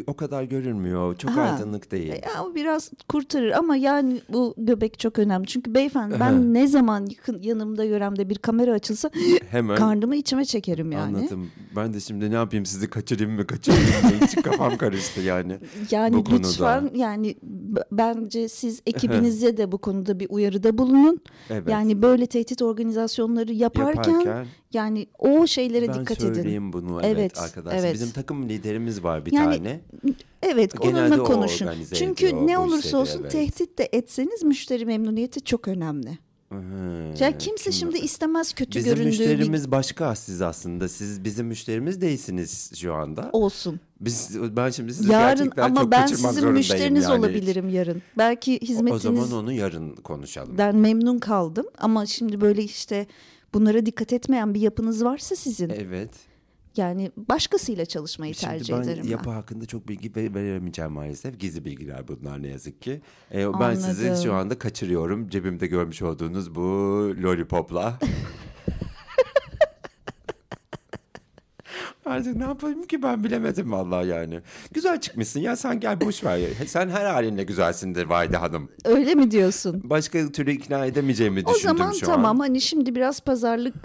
O 0.07 0.13
kadar 0.13 0.43
görünmüyor. 0.43 1.17
Çok 1.17 1.31
Aha. 1.31 1.41
aydınlık 1.41 1.91
değil. 1.91 2.07
Ya 2.09 2.43
o 2.43 2.55
biraz 2.55 2.91
kurtarır 3.09 3.51
ama 3.51 3.75
yani 3.75 4.21
bu 4.29 4.53
göbek 4.57 4.99
çok 4.99 5.19
önemli. 5.19 5.47
Çünkü 5.47 5.73
beyefendi 5.73 6.15
Aha. 6.15 6.19
ben 6.19 6.53
ne 6.53 6.67
zaman 6.67 7.05
yakın 7.05 7.41
yanımda 7.41 7.83
yöremde 7.83 8.29
bir 8.29 8.35
kamera 8.37 8.73
açılsa 8.73 9.09
Hemen 9.51 9.75
karnımı 9.77 10.15
içime 10.15 10.45
çekerim 10.45 10.91
yani. 10.91 11.17
anladım. 11.17 11.47
Ben 11.75 11.93
de 11.93 11.99
şimdi 11.99 12.31
ne 12.31 12.35
yapayım 12.35 12.65
sizi 12.65 12.89
kaçırayım 12.89 13.31
mı 13.35 13.47
kaçırayım 13.47 13.85
mı 14.03 14.11
hiç 14.27 14.35
kafam 14.41 14.77
karıştı 14.77 15.21
yani. 15.21 15.57
Yani 15.91 16.15
bu 16.15 16.23
konuda. 16.23 16.47
lütfen 16.47 16.91
yani 16.95 17.35
b- 17.43 17.68
bence 17.91 18.47
siz 18.47 18.81
ekibinize 18.85 19.57
de 19.57 19.71
bu 19.71 19.77
konuda 19.77 20.19
bir 20.19 20.27
uyarıda 20.29 20.77
bulunun. 20.77 21.21
Evet. 21.49 21.69
Yani 21.69 22.01
böyle 22.01 22.25
tehdit 22.25 22.61
organizasyonları 22.61 23.53
yaparken, 23.53 24.11
Yaparken 24.11 24.45
yani 24.73 25.07
o 25.19 25.47
şeylere 25.47 25.87
ben 25.87 26.01
dikkat 26.01 26.23
edin. 26.23 26.33
söyleyeyim 26.33 26.73
bunu 26.73 26.99
evet, 27.03 27.17
Evet, 27.19 27.39
arkadaşlar. 27.39 27.79
evet. 27.79 27.93
Bizim 27.93 28.11
takım 28.11 28.49
liderimiz 28.49 29.03
var 29.03 29.25
bir 29.25 29.31
Yani 29.31 29.57
tane. 29.57 29.79
Evet 30.41 30.81
Genelde 30.81 31.13
onunla 31.13 31.23
konuşun. 31.23 31.69
Çünkü 31.93 32.25
ediyor 32.25 32.47
ne 32.47 32.57
olursa 32.57 32.97
olsun 32.97 33.19
evet. 33.21 33.31
tehdit 33.31 33.77
de 33.77 33.89
etseniz 33.91 34.43
müşteri 34.43 34.85
memnuniyeti 34.85 35.41
çok 35.41 35.67
önemli. 35.67 36.28
Hı, 36.49 36.55
Yani 37.19 37.37
kimse 37.39 37.63
kim- 37.63 37.73
şimdi 37.73 37.97
istemez 37.97 38.53
kötü 38.53 38.79
Bizim 38.79 38.91
göründüğü 38.95 39.07
müşterimiz 39.07 39.71
başka 39.71 40.15
siz 40.15 40.41
aslında. 40.41 40.87
Siz 40.89 41.23
bizim 41.23 41.47
müşterimiz 41.47 42.01
değilsiniz 42.01 42.71
şu 42.75 42.93
anda. 42.93 43.23
bir 43.23 43.29
olsun. 43.33 43.79
Biz 44.01 44.29
ben 44.55 44.69
şimdi 44.69 44.93
sizi 44.93 45.11
Yarın 45.11 45.37
gerçekten 45.37 45.63
ama 45.63 45.81
çok 45.81 45.91
ben 45.91 46.05
sizin 46.05 46.51
müşteriniz 46.51 47.03
yani. 47.03 47.19
olabilirim 47.19 47.69
yarın. 47.69 48.01
Belki 48.17 48.59
O 48.63 48.65
hizmetinizden 48.65 49.13
zaman 49.15 49.31
onu 49.43 49.51
yarın 49.53 49.95
konuşalım. 49.95 50.57
memnun 50.73 51.19
kaldım 51.19 51.65
ama 51.77 52.05
şimdi 52.05 52.41
böyle 52.41 52.63
işte 52.63 53.07
bunlara 53.53 53.85
dikkat 53.85 54.13
etmeyen 54.13 54.53
bir 54.53 54.61
yapınız 54.61 55.03
varsa 55.03 55.35
sizin 55.35 55.69
Evet. 55.69 56.09
Yani 56.79 57.11
başkasıyla 57.17 57.85
çalışmayı 57.85 58.35
Şimdi 58.35 58.53
tercih 58.53 58.73
ben 58.73 58.81
ederim 58.81 59.07
yapı 59.07 59.29
ben. 59.29 59.33
hakkında 59.35 59.65
çok 59.65 59.87
bilgi 59.87 60.15
ve- 60.15 60.33
veremeyeceğim 60.33 60.91
maalesef. 60.91 61.39
Gizli 61.39 61.65
bilgiler 61.65 62.07
bunlar 62.07 62.41
ne 62.43 62.47
yazık 62.47 62.81
ki. 62.81 63.01
Ee, 63.33 63.53
ben 63.59 63.75
sizi 63.75 64.23
şu 64.23 64.33
anda 64.33 64.59
kaçırıyorum. 64.59 65.29
Cebimde 65.29 65.67
görmüş 65.67 66.01
olduğunuz 66.01 66.55
bu 66.55 66.61
lollipopla. 67.23 67.99
Artık 72.05 72.35
ne 72.35 72.43
yapayım 72.43 72.83
ki 72.83 73.03
ben 73.03 73.23
bilemedim 73.23 73.71
vallahi 73.71 74.07
yani. 74.07 74.39
Güzel 74.71 75.01
çıkmışsın 75.01 75.39
ya 75.39 75.55
sen 75.55 75.79
gel 75.79 76.01
boş 76.01 76.23
ver. 76.23 76.39
Sen 76.67 76.89
her 76.89 77.05
halinle 77.05 77.43
güzelsindir 77.43 78.05
Vayde 78.05 78.37
Hanım. 78.37 78.69
Öyle 78.85 79.15
mi 79.15 79.31
diyorsun? 79.31 79.81
Başka 79.83 80.31
türlü 80.31 80.51
ikna 80.51 80.85
edemeyeceğimi 80.85 81.43
O 81.45 81.53
düşündüm 81.55 81.77
zaman 81.77 81.91
şu 81.91 82.05
tamam 82.05 82.35
an. 82.35 82.39
hani 82.39 82.61
şimdi 82.61 82.95
biraz 82.95 83.21
pazarlık 83.21 83.75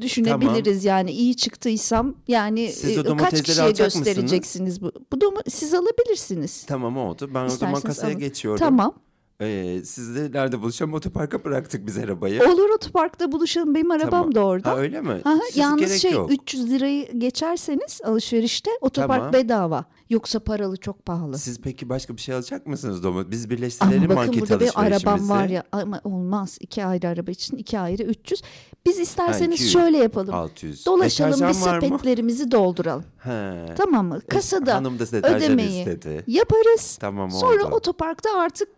düşünebiliriz 0.00 0.84
yani 0.84 1.10
iyi 1.10 1.36
çıktıysam 1.36 2.14
yani 2.28 2.60
e, 2.60 3.16
kaç 3.16 3.42
kişiye 3.42 3.66
alacak 3.66 3.86
mısınız? 3.86 4.06
göstereceksiniz 4.06 4.82
bu? 4.82 4.92
Bu 5.12 5.20
doma 5.20 5.40
siz 5.48 5.74
alabilirsiniz. 5.74 6.64
Tamam 6.66 6.96
oldu. 6.96 7.30
Ben 7.34 7.44
o 7.44 7.48
zaman 7.48 7.74
İsterseniz 7.74 7.82
kasaya 7.82 8.08
alın. 8.08 8.18
geçiyorum. 8.18 8.58
Tamam. 8.58 8.94
Ee, 9.40 9.80
sizle 9.84 10.32
nerede 10.32 10.62
buluşalım? 10.62 10.94
Otoparka 10.94 11.44
bıraktık 11.44 11.86
biz 11.86 11.98
arabayı. 11.98 12.42
Olur 12.42 12.68
otoparkta 12.70 13.32
buluşalım. 13.32 13.74
Benim 13.74 13.90
arabam 13.90 14.10
Tamam. 14.10 14.34
da 14.34 14.40
orada. 14.44 14.70
Ha 14.70 14.76
öyle 14.76 15.00
mi? 15.00 15.20
Aha, 15.24 15.38
Siz 15.48 15.56
yalnız 15.56 16.02
şey 16.02 16.12
yok. 16.12 16.32
300 16.32 16.70
lirayı 16.70 17.18
geçerseniz 17.18 18.00
alışverişte 18.04 18.70
otopark 18.80 19.18
Tamam. 19.18 19.32
bedava. 19.32 19.84
Yoksa 20.10 20.40
paralı 20.40 20.76
çok 20.76 21.06
pahalı. 21.06 21.38
Siz 21.38 21.60
peki 21.60 21.88
başka 21.88 22.16
bir 22.16 22.20
şey 22.20 22.34
alacak 22.34 22.66
mısınız 22.66 23.02
Domo? 23.02 23.30
Biz 23.30 23.44
Ama 23.44 23.50
birleştirelim 23.50 24.02
bakın 24.02 24.14
market 24.14 24.40
burada 24.40 24.60
bir 24.60 24.66
arabam 24.74 24.84
alışverişimizi. 24.92 25.30
var 25.30 25.46
ya 25.48 25.62
ama 25.72 26.00
olmaz 26.04 26.58
iki 26.60 26.84
ayrı 26.84 27.08
araba 27.08 27.30
için 27.30 27.56
iki 27.56 27.78
ayrı 27.78 28.02
300. 28.02 28.42
Biz 28.86 28.98
isterseniz 28.98 29.54
200, 29.54 29.72
şöyle 29.72 29.98
yapalım. 29.98 30.34
600. 30.34 30.86
Dolaşalım 30.86 31.32
bir 31.32 31.46
Deterjan 31.46 31.74
mı? 31.76 31.80
sepetlerimizi 31.82 32.50
dolduralım. 32.50 33.04
He. 33.18 33.66
Tamam 33.76 34.06
mı? 34.06 34.20
Kasada 34.30 34.74
Hanım 34.74 34.98
da 34.98 35.04
ödemeyi 35.28 35.78
istedi. 35.78 36.24
yaparız. 36.26 36.98
Tamam 37.00 37.30
Sonra 37.30 37.66
oldu. 37.66 37.74
otoparkta 37.74 38.38
artık 38.38 38.68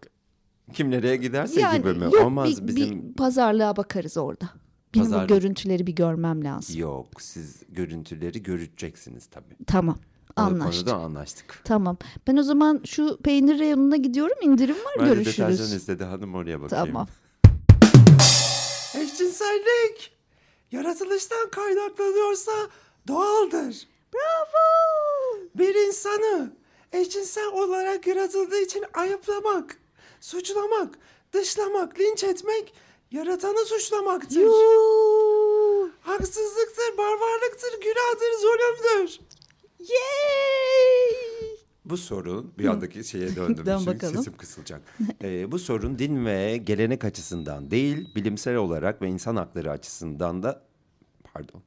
Kim 0.72 0.90
nereye 0.90 1.16
giderse 1.16 1.60
yani 1.60 1.78
gibi 1.78 1.92
mi? 1.92 2.04
yok 2.04 2.20
Olmaz 2.20 2.62
bir, 2.62 2.66
bizim... 2.76 3.08
bir 3.10 3.14
pazarlığa 3.14 3.76
bakarız 3.76 4.16
orada. 4.16 4.48
Benim 4.94 5.04
Pazarlık. 5.04 5.30
bu 5.30 5.34
görüntüleri 5.34 5.86
bir 5.86 5.92
görmem 5.92 6.44
lazım. 6.44 6.78
Yok 6.80 7.06
siz 7.22 7.62
görüntüleri 7.68 8.42
göreceksiniz 8.42 9.26
tabii. 9.26 9.56
Tamam. 9.66 9.98
Anlaştık. 10.36 10.86
konuda 10.88 11.04
anlaştık. 11.04 11.60
Tamam. 11.64 11.96
Ben 12.26 12.36
o 12.36 12.42
zaman 12.42 12.80
şu 12.86 13.16
peynir 13.16 13.58
reyonuna 13.58 13.96
gidiyorum. 13.96 14.36
İndirim 14.42 14.76
var. 14.76 14.94
Ben 14.98 15.06
de 15.06 15.14
Görüşürüz. 15.14 15.38
deterjan 15.38 15.76
istedi 15.76 16.04
hanım 16.04 16.34
oraya 16.34 16.60
bakayım. 16.62 16.86
Tamam. 16.86 17.06
Eşcinsellik 18.94 20.12
yaratılıştan 20.72 21.50
kaynaklanıyorsa 21.50 22.52
doğaldır. 23.08 23.86
Bravo. 24.14 25.38
Bir 25.54 25.86
insanı 25.86 26.52
eşcinsel 26.92 27.46
olarak 27.52 28.06
yaratıldığı 28.06 28.60
için 28.62 28.84
ayıplamak, 28.94 29.76
suçlamak, 30.22 30.98
dışlamak, 31.32 32.00
linç 32.00 32.24
etmek 32.24 32.74
yaratanı 33.10 33.64
suçlamaktır. 33.64 34.40
Yuh. 34.40 35.90
Haksızlıktır, 36.00 36.98
barbarlıktır, 36.98 37.70
günahtır, 37.82 38.32
zulümdür. 38.40 39.20
Yay. 39.78 41.56
Bu 41.84 41.96
sorun 41.96 42.52
bir 42.58 42.64
andaki 42.66 43.04
şeye 43.04 43.36
döndüm. 43.36 43.66
Dön 43.66 43.78
Çünkü 43.78 43.94
bakalım. 43.94 44.16
Sesim 44.16 44.36
kısılacak. 44.36 44.82
Ee, 45.22 45.52
bu 45.52 45.58
sorun 45.58 45.98
din 45.98 46.26
ve 46.26 46.56
gelenek 46.56 47.04
açısından 47.04 47.70
değil, 47.70 48.14
bilimsel 48.14 48.56
olarak 48.56 49.02
ve 49.02 49.08
insan 49.08 49.36
hakları 49.36 49.70
açısından 49.70 50.42
da 50.42 50.62
pardon. 51.34 51.62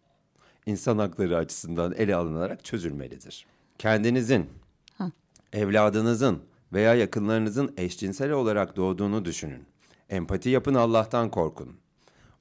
insan 0.66 0.98
hakları 0.98 1.38
açısından 1.38 1.92
ele 1.94 2.16
alınarak 2.16 2.64
çözülmelidir. 2.66 3.46
Kendinizin, 3.78 4.50
Ha. 4.98 5.12
evladınızın 5.54 6.42
veya 6.76 6.96
yakınlarınızın 6.96 7.74
eşcinsel 7.78 8.32
olarak 8.32 8.76
doğduğunu 8.76 9.26
düşünün. 9.26 9.66
Empati 10.10 10.50
yapın, 10.50 10.74
Allah'tan 10.74 11.32
korkun. 11.32 11.76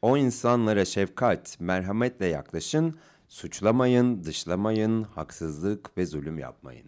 O 0.03 0.17
insanlara 0.17 0.85
şefkat, 0.85 1.57
merhametle 1.61 2.27
yaklaşın, 2.27 2.97
suçlamayın, 3.29 4.25
dışlamayın, 4.25 5.03
haksızlık 5.03 5.99
ve 5.99 6.07
zulüm 6.07 6.39
yapmayın. 6.39 6.87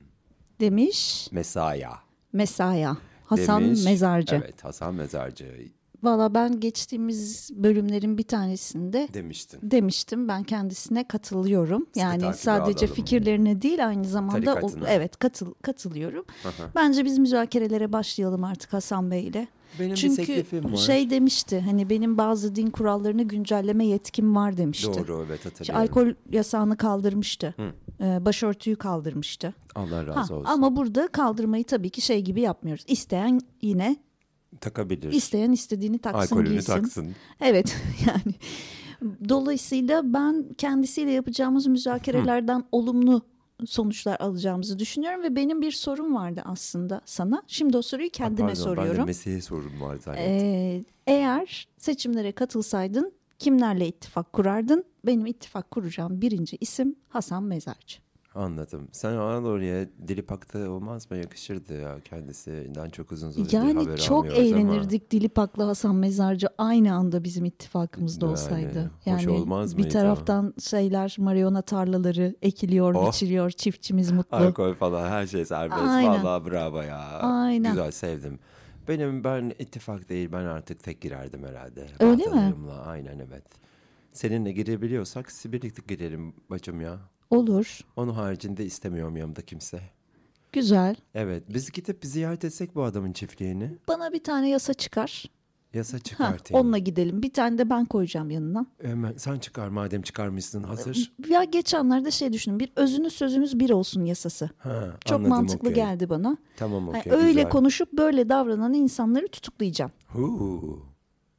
Demiş 0.61 1.29
Mesaya. 1.33 1.93
Mesaya. 2.33 2.97
Hasan 3.25 3.65
demiş. 3.65 3.85
Mezarcı. 3.85 4.35
Evet 4.45 4.65
Hasan 4.65 4.95
Mezarcı 4.95 5.69
Valla 6.07 6.35
ben 6.35 6.61
geçtiğimiz 6.61 7.51
bölümlerin 7.55 8.19
bir 8.19 8.23
tanesinde 8.23 9.09
demiştin. 9.15 9.61
demiştim. 9.63 10.29
Ben 10.29 10.43
kendisine 10.43 11.09
katılıyorum. 11.09 11.87
yani 11.97 12.21
takibe 12.21 12.37
sadece 12.37 12.79
alalım. 12.87 12.95
fikirlerine 12.97 13.63
değil 13.63 13.89
aynı 13.89 14.05
zamanda 14.05 14.55
o- 14.63 14.71
evet 14.89 15.17
katıl 15.19 15.55
katılıyorum. 15.63 16.25
Bence 16.75 17.05
biz 17.05 17.19
müzakerelere 17.19 17.93
başlayalım 17.93 18.45
artık 18.45 18.73
Hasan 18.73 19.11
Bey 19.11 19.27
ile. 19.27 19.49
Benim 19.81 19.91
bir 19.91 19.97
Çünkü 19.97 20.17
teklifim 20.17 20.73
var. 20.73 20.77
şey 20.77 21.11
demişti 21.11 21.61
hani 21.61 21.91
benim 21.91 22.19
bazı 22.19 22.55
din 22.55 22.67
kurallarını 22.71 23.23
güncelleme 23.23 23.87
yetkim 23.87 24.37
var 24.37 24.57
demişti. 24.57 24.87
Doğru 25.09 25.25
evet 25.27 25.37
İşte 25.39 25.49
hatırlıyorum. 25.51 25.83
alkol 25.83 26.35
yasağını 26.37 26.77
kaldırmıştı. 26.77 27.55
Ee, 28.01 28.25
başörtüyü 28.25 28.77
kaldırmıştı. 28.77 29.55
Allah 29.75 30.07
razı 30.07 30.13
Ha, 30.13 30.23
olsun. 30.35 30.45
ama 30.45 30.77
burada 30.77 31.09
kaldırmayı 31.09 31.65
tabii 31.65 31.91
ki 31.91 32.01
şey 32.01 32.23
gibi 32.23 32.41
yapmıyoruz. 32.41 32.85
İsteyen 32.89 33.41
yine 33.63 33.97
Takabilir. 34.61 35.13
isteyen 35.13 35.53
istediğini 35.53 35.99
taksın 35.99 36.21
Alkolünü 36.37 36.53
giysin. 36.53 36.73
taksın. 36.73 37.15
Evet 37.41 37.77
yani 38.07 38.35
dolayısıyla 39.29 40.13
ben 40.15 40.47
kendisiyle 40.59 41.11
yapacağımız 41.11 41.67
müzakerelerden 41.67 42.65
olumlu 42.73 43.23
sonuçlar 43.67 44.17
alacağımızı 44.21 44.79
düşünüyorum 44.79 45.23
ve 45.23 45.37
benim 45.37 45.61
bir 45.63 45.71
sorum 45.73 46.15
vardı 46.15 46.43
aslında 46.45 47.01
sana. 47.05 47.43
Şimdi 47.47 47.77
o 47.77 47.83
soruyu 47.83 48.11
kendime 48.11 48.37
Pardon, 48.37 48.49
Ben 48.49 48.57
de 48.57 48.61
soruyorum. 48.77 49.07
mesleğe 49.07 49.41
sorun 49.41 49.81
var 49.81 49.97
zannettim. 49.97 50.47
Ee, 50.47 50.85
eğer 51.07 51.69
seçimlere 51.79 52.33
katılsaydın 52.33 53.13
kimlerle 53.39 53.89
ittifak 53.89 54.33
kurardın? 54.33 54.85
Benim 55.07 55.27
ittifak 55.27 55.71
kuracağım 55.71 56.21
birinci 56.21 56.57
isim 56.61 56.97
Hasan 57.09 57.43
Mezarcı. 57.43 58.06
Anladım. 58.37 58.89
Sen 58.93 59.13
oraya 59.17 59.87
Dilipak'ta 60.09 60.71
olmaz 60.71 61.11
mı? 61.11 61.17
Yakışırdı 61.17 61.81
ya 61.81 62.01
kendisinden 62.05 62.89
çok 62.89 63.13
uzun 63.13 63.31
süredir 63.31 63.57
haber 63.57 63.91
Yani 63.91 63.99
çok 64.01 64.19
almıyoruz 64.27 64.53
ama. 64.53 64.61
eğlenirdik 64.61 65.11
Dilipak'la 65.11 65.67
Hasan 65.69 65.95
Mezarcı 65.95 66.49
aynı 66.59 66.95
anda 66.95 67.25
bizim 67.25 67.45
ittifakımızda 67.45 68.25
Yani, 68.27 68.33
olsaydı. 68.33 68.83
hoş 69.05 69.07
Yani 69.07 69.29
olmaz 69.31 69.77
bir 69.77 69.83
mıydı? 69.83 69.93
taraftan 69.93 70.55
şeyler 70.71 71.17
mariyona 71.19 71.63
tarlaları 71.63 72.35
ekiliyor, 72.43 72.95
Oh. 72.95 73.09
biçiliyor, 73.09 73.51
çiftçimiz 73.51 74.11
mutlu. 74.13 74.37
Alkol 74.37 74.75
falan 74.75 75.09
her 75.11 75.27
şey 75.27 75.45
serbest. 75.45 75.81
Aynen. 75.81 76.25
Vallahi 76.25 76.51
bravo 76.51 76.81
ya. 76.81 76.99
Aynen. 77.21 77.71
Güzel 77.71 77.91
sevdim. 77.91 78.39
Benim 78.89 79.25
ben 79.25 79.53
ittifak 79.59 80.09
değil 80.09 80.29
ben 80.33 80.45
artık 80.45 80.83
tek 80.83 81.01
girerdim 81.01 81.45
herhalde. 81.45 81.87
Öyle 82.01 82.27
mi? 82.27 82.55
Aynen 82.87 83.19
evet. 83.19 83.45
Seninle 84.13 84.53
girebiliyorsak 84.53 85.33
birlikte 85.45 85.83
girelim 85.95 86.35
bacım 86.51 86.81
ya. 86.81 86.99
Olur. 87.31 87.81
Onun 87.97 88.13
haricinde 88.13 88.65
istemiyorum 88.65 89.17
yanımda 89.17 89.43
kimse. 89.43 89.81
Güzel. 90.53 90.97
Evet 91.15 91.43
biz 91.49 91.73
gidip 91.73 92.03
bir 92.03 92.09
ziyaret 92.09 92.45
etsek 92.45 92.75
bu 92.75 92.83
adamın 92.83 93.13
çiftliğini. 93.13 93.71
Bana 93.89 94.13
bir 94.13 94.25
tane 94.25 94.49
yasa 94.49 94.75
çıkar. 94.75 95.25
Yasa 95.75 95.97
Ha, 95.97 96.01
çıkartayım. 96.03 96.65
onunla 96.65 96.79
gidelim. 96.79 97.23
Bir 97.23 97.33
tane 97.33 97.59
de 97.59 97.71
ben 97.71 97.85
koyacağım 97.85 98.31
yanına. 98.31 98.67
Hemen 98.83 99.15
sen 99.17 99.39
çıkar 99.39 99.69
madem 99.69 100.03
çıkarmışsın 100.03 100.63
hazır. 100.63 101.13
Ya 101.29 101.45
geçenlerde 101.45 102.11
şey 102.11 102.33
düşündüm. 102.33 102.61
Bir 102.61 102.73
özünüz 102.77 103.13
sözünüz 103.13 103.61
bir 103.61 103.71
olsun 103.71 104.05
yasası. 104.05 104.51
Ha, 104.59 104.91
Çok 105.05 105.17
anladım, 105.17 105.31
mantıklı 105.31 105.69
okey. 105.69 105.75
geldi 105.85 106.09
bana. 106.11 106.37
Tamam 106.57 106.87
Yani 106.87 106.99
okey 106.99 107.13
öyle 107.13 107.27
güzel. 107.33 107.49
konuşup 107.49 107.93
böyle 107.93 108.29
davranan 108.29 108.75
insanları 108.75 109.29
tutuklayacağım. 109.29 109.93
Huu. 110.07 110.83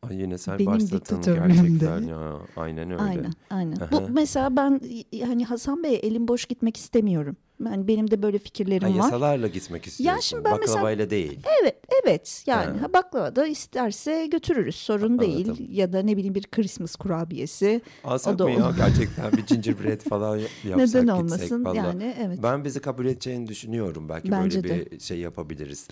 Ay 0.09 0.21
yine 0.21 0.37
Benim 0.59 0.79
diktatörlüğümde. 0.91 1.85
gerçekten 1.85 2.01
ya. 2.01 2.37
Aynen 2.57 2.91
öyle. 2.91 3.03
Aynen, 3.03 3.31
aynen. 3.49 3.77
Bu 3.91 4.01
mesela 4.09 4.55
ben 4.55 4.81
hani 5.25 5.45
Hasan 5.45 5.83
Bey'e 5.83 5.95
elim 5.97 6.27
boş 6.27 6.45
gitmek 6.45 6.77
istemiyorum. 6.77 7.35
Yani 7.65 7.87
benim 7.87 8.11
de 8.11 8.21
böyle 8.23 8.39
fikirlerim 8.39 8.87
Ha, 8.87 8.89
var. 8.89 8.95
yasalarla 9.03 9.47
gitmek 9.47 9.87
istiyorsun. 9.87 10.21
şimdi 10.21 10.43
ben 10.43 10.59
mesela- 10.59 10.75
Baklavayla 10.75 11.09
değil. 11.09 11.39
Evet, 11.61 11.75
evet. 12.03 12.43
Yani 12.47 12.77
Ha. 12.79 12.93
baklava 12.93 13.35
da 13.35 13.47
isterse 13.47 14.27
götürürüz. 14.27 14.75
Sorun 14.75 15.19
değil. 15.19 15.45
Anladım. 15.47 15.67
Ya 15.71 15.93
da 15.93 16.01
ne 16.01 16.17
bileyim 16.17 16.35
bir 16.35 16.43
Christmas 16.43 16.95
kurabiyesi. 16.95 17.81
Alsak 18.03 18.39
da 18.39 18.43
mı 18.43 18.51
ya 18.51 18.73
gerçekten 18.77 19.31
bir 19.31 19.45
gingerbread 19.47 20.01
falan 20.09 20.37
yapsak 20.37 20.47
Neden 20.65 20.85
gitsek 20.85 21.15
olmasın? 21.15 21.65
vallahi. 21.65 21.77
Yani 21.77 22.15
evet. 22.25 22.39
Ben 22.43 22.63
bizi 22.65 22.79
kabul 22.79 23.05
edeceğini 23.05 23.47
düşünüyorum. 23.47 24.09
Belki 24.09 24.31
Bence 24.31 24.63
böyle 24.63 24.91
bir 24.91 24.99
şey 24.99 25.17
yapabiliriz. 25.19 25.87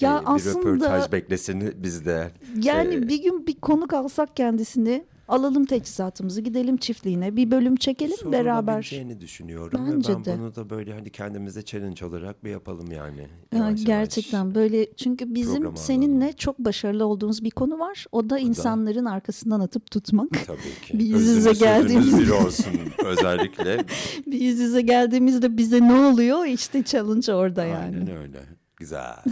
Ya 0.00 0.18
Ee, 0.18 0.26
bir 0.26 0.34
aslında- 0.34 0.58
röportaj 0.58 1.12
beklesin 1.12 1.74
bizde. 1.82 2.30
Yani 2.62 2.94
Ee, 2.94 3.08
bir 3.08 3.22
gün 3.22 3.46
bir 3.46 3.60
konuk 3.60 3.92
alsak 3.92 4.36
kendisini 4.36 5.04
alalım 5.28 5.64
teçhizatımızı 5.64 6.40
gidelim 6.40 6.76
çiftliğine 6.76 7.36
bir 7.36 7.50
bölüm 7.50 7.76
çekelim 7.76 8.32
beraber. 8.32 8.56
sorulabileceğini 8.72 9.20
düşünüyorum. 9.20 9.80
Bence 9.92 10.14
ben 10.14 10.24
de. 10.24 10.38
bunu 10.38 10.54
da 10.56 10.70
böyle 10.70 10.92
hani 10.94 11.10
kendimize 11.10 11.62
challenge 11.62 12.06
olarak 12.06 12.44
bir 12.44 12.50
yapalım 12.50 12.90
yani. 12.92 13.20
Ya 13.20 13.26
Yavaş 13.52 13.68
yavaş. 13.70 13.84
gerçekten 13.84 14.54
böyle 14.54 14.92
çünkü 14.92 15.34
bizim 15.34 15.76
seninle 15.76 16.32
çok 16.32 16.58
başarılı 16.58 17.06
olduğumuz 17.06 17.44
bir 17.44 17.50
konu 17.50 17.78
var. 17.78 18.06
O 18.12 18.30
da 18.30 18.38
insanların 18.38 19.04
arkasından 19.04 19.60
atıp 19.60 19.90
tutmak. 19.90 20.28
Tabii 20.46 20.58
ki. 20.86 20.98
Bir 20.98 21.04
yüz 21.04 21.20
yüze 21.26 21.50
Özünüz 21.50 21.58
sözünüz 21.58 21.60
geldiğimiz- 21.60 22.18
biri 22.18 22.32
olsun 22.32 22.72
özellikle. 23.04 23.84
bir 24.26 24.40
yüz 24.40 24.58
yüze 24.58 24.80
geldiğimizde 24.82 25.56
bize 25.56 25.80
ne 25.88 25.94
oluyor? 25.94 26.44
İşte 26.46 26.82
challenge 26.82 27.32
orada 27.32 27.64
yani. 27.64 27.96
Aynen 27.96 28.16
öyle. 28.16 28.38
Güzel. 28.76 29.16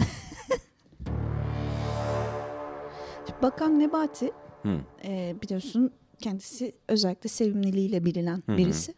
Bakan 3.41 3.79
Nebati 3.79 4.31
Hı. 4.67 5.07
e, 5.07 5.35
biliyorsun 5.43 5.91
kendisi 6.19 6.71
özellikle 6.87 7.29
sevimliliğiyle 7.29 8.05
bilinen 8.05 8.43
birisi. 8.47 8.93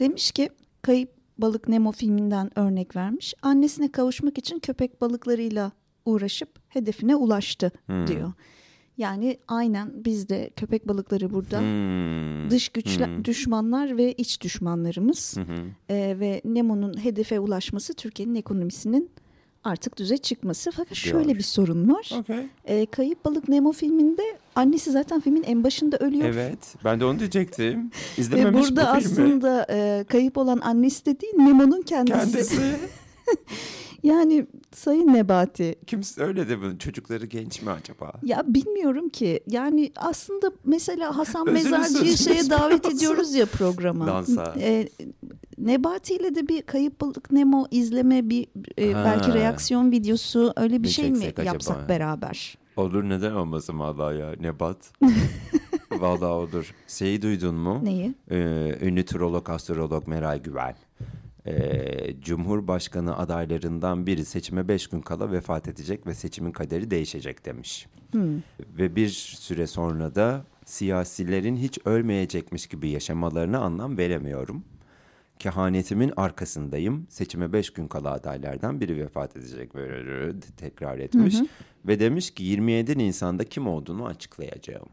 Demiş 0.00 0.32
ki 0.32 0.48
Kayıp 0.82 1.10
Balık 1.38 1.68
Nemo 1.68 1.92
filminden 1.92 2.58
örnek 2.58 2.96
vermiş. 2.96 3.34
Annesine 3.42 3.92
kavuşmak 3.92 4.38
için 4.38 4.58
köpek 4.58 5.00
balıklarıyla 5.00 5.72
uğraşıp 6.04 6.48
hedefine 6.68 7.16
ulaştı 7.16 7.72
diyor. 8.06 8.32
Yani 8.96 9.38
aynen 9.48 10.04
biz 10.04 10.28
de 10.28 10.50
köpek 10.56 10.88
balıkları 10.88 11.30
burada 11.30 11.58
Hmm. 11.60 12.50
dış 12.50 12.68
güçler, 12.68 13.24
düşmanlar 13.24 13.96
ve 13.96 14.12
iç 14.12 14.40
düşmanlarımız. 14.40 15.36
E, 15.88 16.16
ve 16.20 16.40
Nemo'nun 16.44 17.04
hedefe 17.04 17.40
ulaşması 17.40 17.94
Türkiye'nin 17.94 18.34
ekonomisinin 18.34 19.10
artık 19.64 19.96
düze 19.96 20.16
çıkması. 20.16 20.70
Fakat 20.70 20.94
şöyle 20.94 21.24
Diyor. 21.24 21.38
bir 21.38 21.42
sorun 21.42 21.88
var. 21.94 22.10
Okey. 22.20 22.46
E, 22.64 22.86
Kayıp 22.86 23.24
Balık 23.24 23.48
Nemo 23.48 23.72
filminde 23.72 24.22
annesi 24.54 24.90
zaten 24.90 25.20
filmin 25.20 25.42
en 25.42 25.64
başında 25.64 25.96
ölüyor. 25.96 26.24
Evet. 26.28 26.74
Ben 26.84 27.00
de 27.00 27.04
onu 27.04 27.18
diyecektim. 27.18 27.90
Ve 28.18 28.22
İzlememiş 28.22 28.68
burada 28.70 28.94
bu 28.96 29.00
filmi. 29.00 29.12
aslında 29.12 29.66
e, 29.70 30.04
kayıp 30.08 30.38
olan 30.38 30.58
annesi 30.58 31.06
de 31.06 31.20
değil 31.20 31.34
Nemo'nun 31.36 31.82
kendisi. 31.82 32.32
Kendisi. 32.32 32.60
Yani 34.02 34.46
Sayın 34.74 35.14
Nebati 35.14 35.74
Kim 35.86 36.02
söyledi 36.02 36.60
bunu? 36.62 36.78
Çocukları 36.78 37.26
genç 37.26 37.62
mi 37.62 37.70
acaba? 37.70 38.12
ya 38.22 38.42
bilmiyorum 38.46 39.08
ki 39.08 39.40
yani 39.46 39.92
aslında 39.96 40.52
mesela 40.64 41.16
Hasan 41.16 41.52
Mezarcı'yı 41.52 42.18
şeye 42.18 42.50
davet 42.50 42.86
ediyoruz 42.86 43.34
ya 43.34 43.46
programa. 43.46 44.06
Dansa. 44.06 44.54
E, 44.60 44.88
Nebati 45.64 46.14
ile 46.14 46.34
de 46.34 46.48
bir 46.48 46.62
Kayıp 46.62 47.00
Balık 47.00 47.32
Nemo 47.32 47.66
izleme 47.70 48.28
bir 48.30 48.46
e, 48.78 48.92
Ha. 48.92 49.04
belki 49.04 49.34
reaksiyon 49.34 49.90
videosu 49.90 50.52
öyle 50.56 50.74
bir 50.74 50.88
Mi 50.88 50.88
şey 50.88 51.10
mi 51.10 51.18
acaba? 51.26 51.42
yapsak 51.42 51.88
beraber? 51.88 52.58
Olur 52.76 53.04
neden 53.08 53.32
olmasın 53.32 53.78
vallahi 53.78 54.18
ya. 54.18 54.32
Nebat. 54.40 54.92
vallahi 55.92 56.24
olur. 56.32 56.74
Şeyi 56.88 57.22
duydun 57.22 57.54
mu? 57.54 57.80
Neyi? 57.82 58.14
Ee, 58.30 58.36
ünlü 58.82 59.04
trolog 59.04 59.50
astrolog 59.50 60.06
Meral 60.06 60.38
Güven. 60.38 60.76
Ee, 61.46 62.20
Cumhurbaşkanı 62.20 63.16
adaylarından 63.18 64.06
biri 64.06 64.24
seçime 64.24 64.68
beş 64.68 64.86
gün 64.86 65.00
kala 65.00 65.32
vefat 65.32 65.68
edecek 65.68 66.06
ve 66.06 66.14
seçimin 66.14 66.52
kaderi 66.52 66.90
değişecek 66.90 67.44
demiş. 67.46 67.86
Ve 68.78 68.96
bir 68.96 69.08
süre 69.08 69.66
sonra 69.66 70.14
da 70.14 70.44
siyasilerin 70.64 71.56
hiç 71.56 71.78
ölmeyecekmiş 71.84 72.66
gibi 72.66 72.88
yaşamalarına 72.88 73.58
anlam 73.58 73.98
veremiyorum. 73.98 74.64
Kehanetimin 75.40 76.12
arkasındayım. 76.16 77.06
Seçime 77.10 77.52
beş 77.52 77.70
gün 77.70 77.88
kala 77.88 78.12
adaylardan 78.12 78.80
biri 78.80 78.96
vefat 79.04 79.36
edecek 79.36 79.74
böyle 79.74 80.40
tekrar 80.40 80.98
etmiş. 80.98 81.36
Ve 81.86 82.00
demiş 82.00 82.30
ki 82.30 82.42
27 82.42 82.98
Nisan'da 82.98 83.44
kim 83.44 83.66
olduğunu 83.68 84.06
açıklayacağım. 84.06 84.88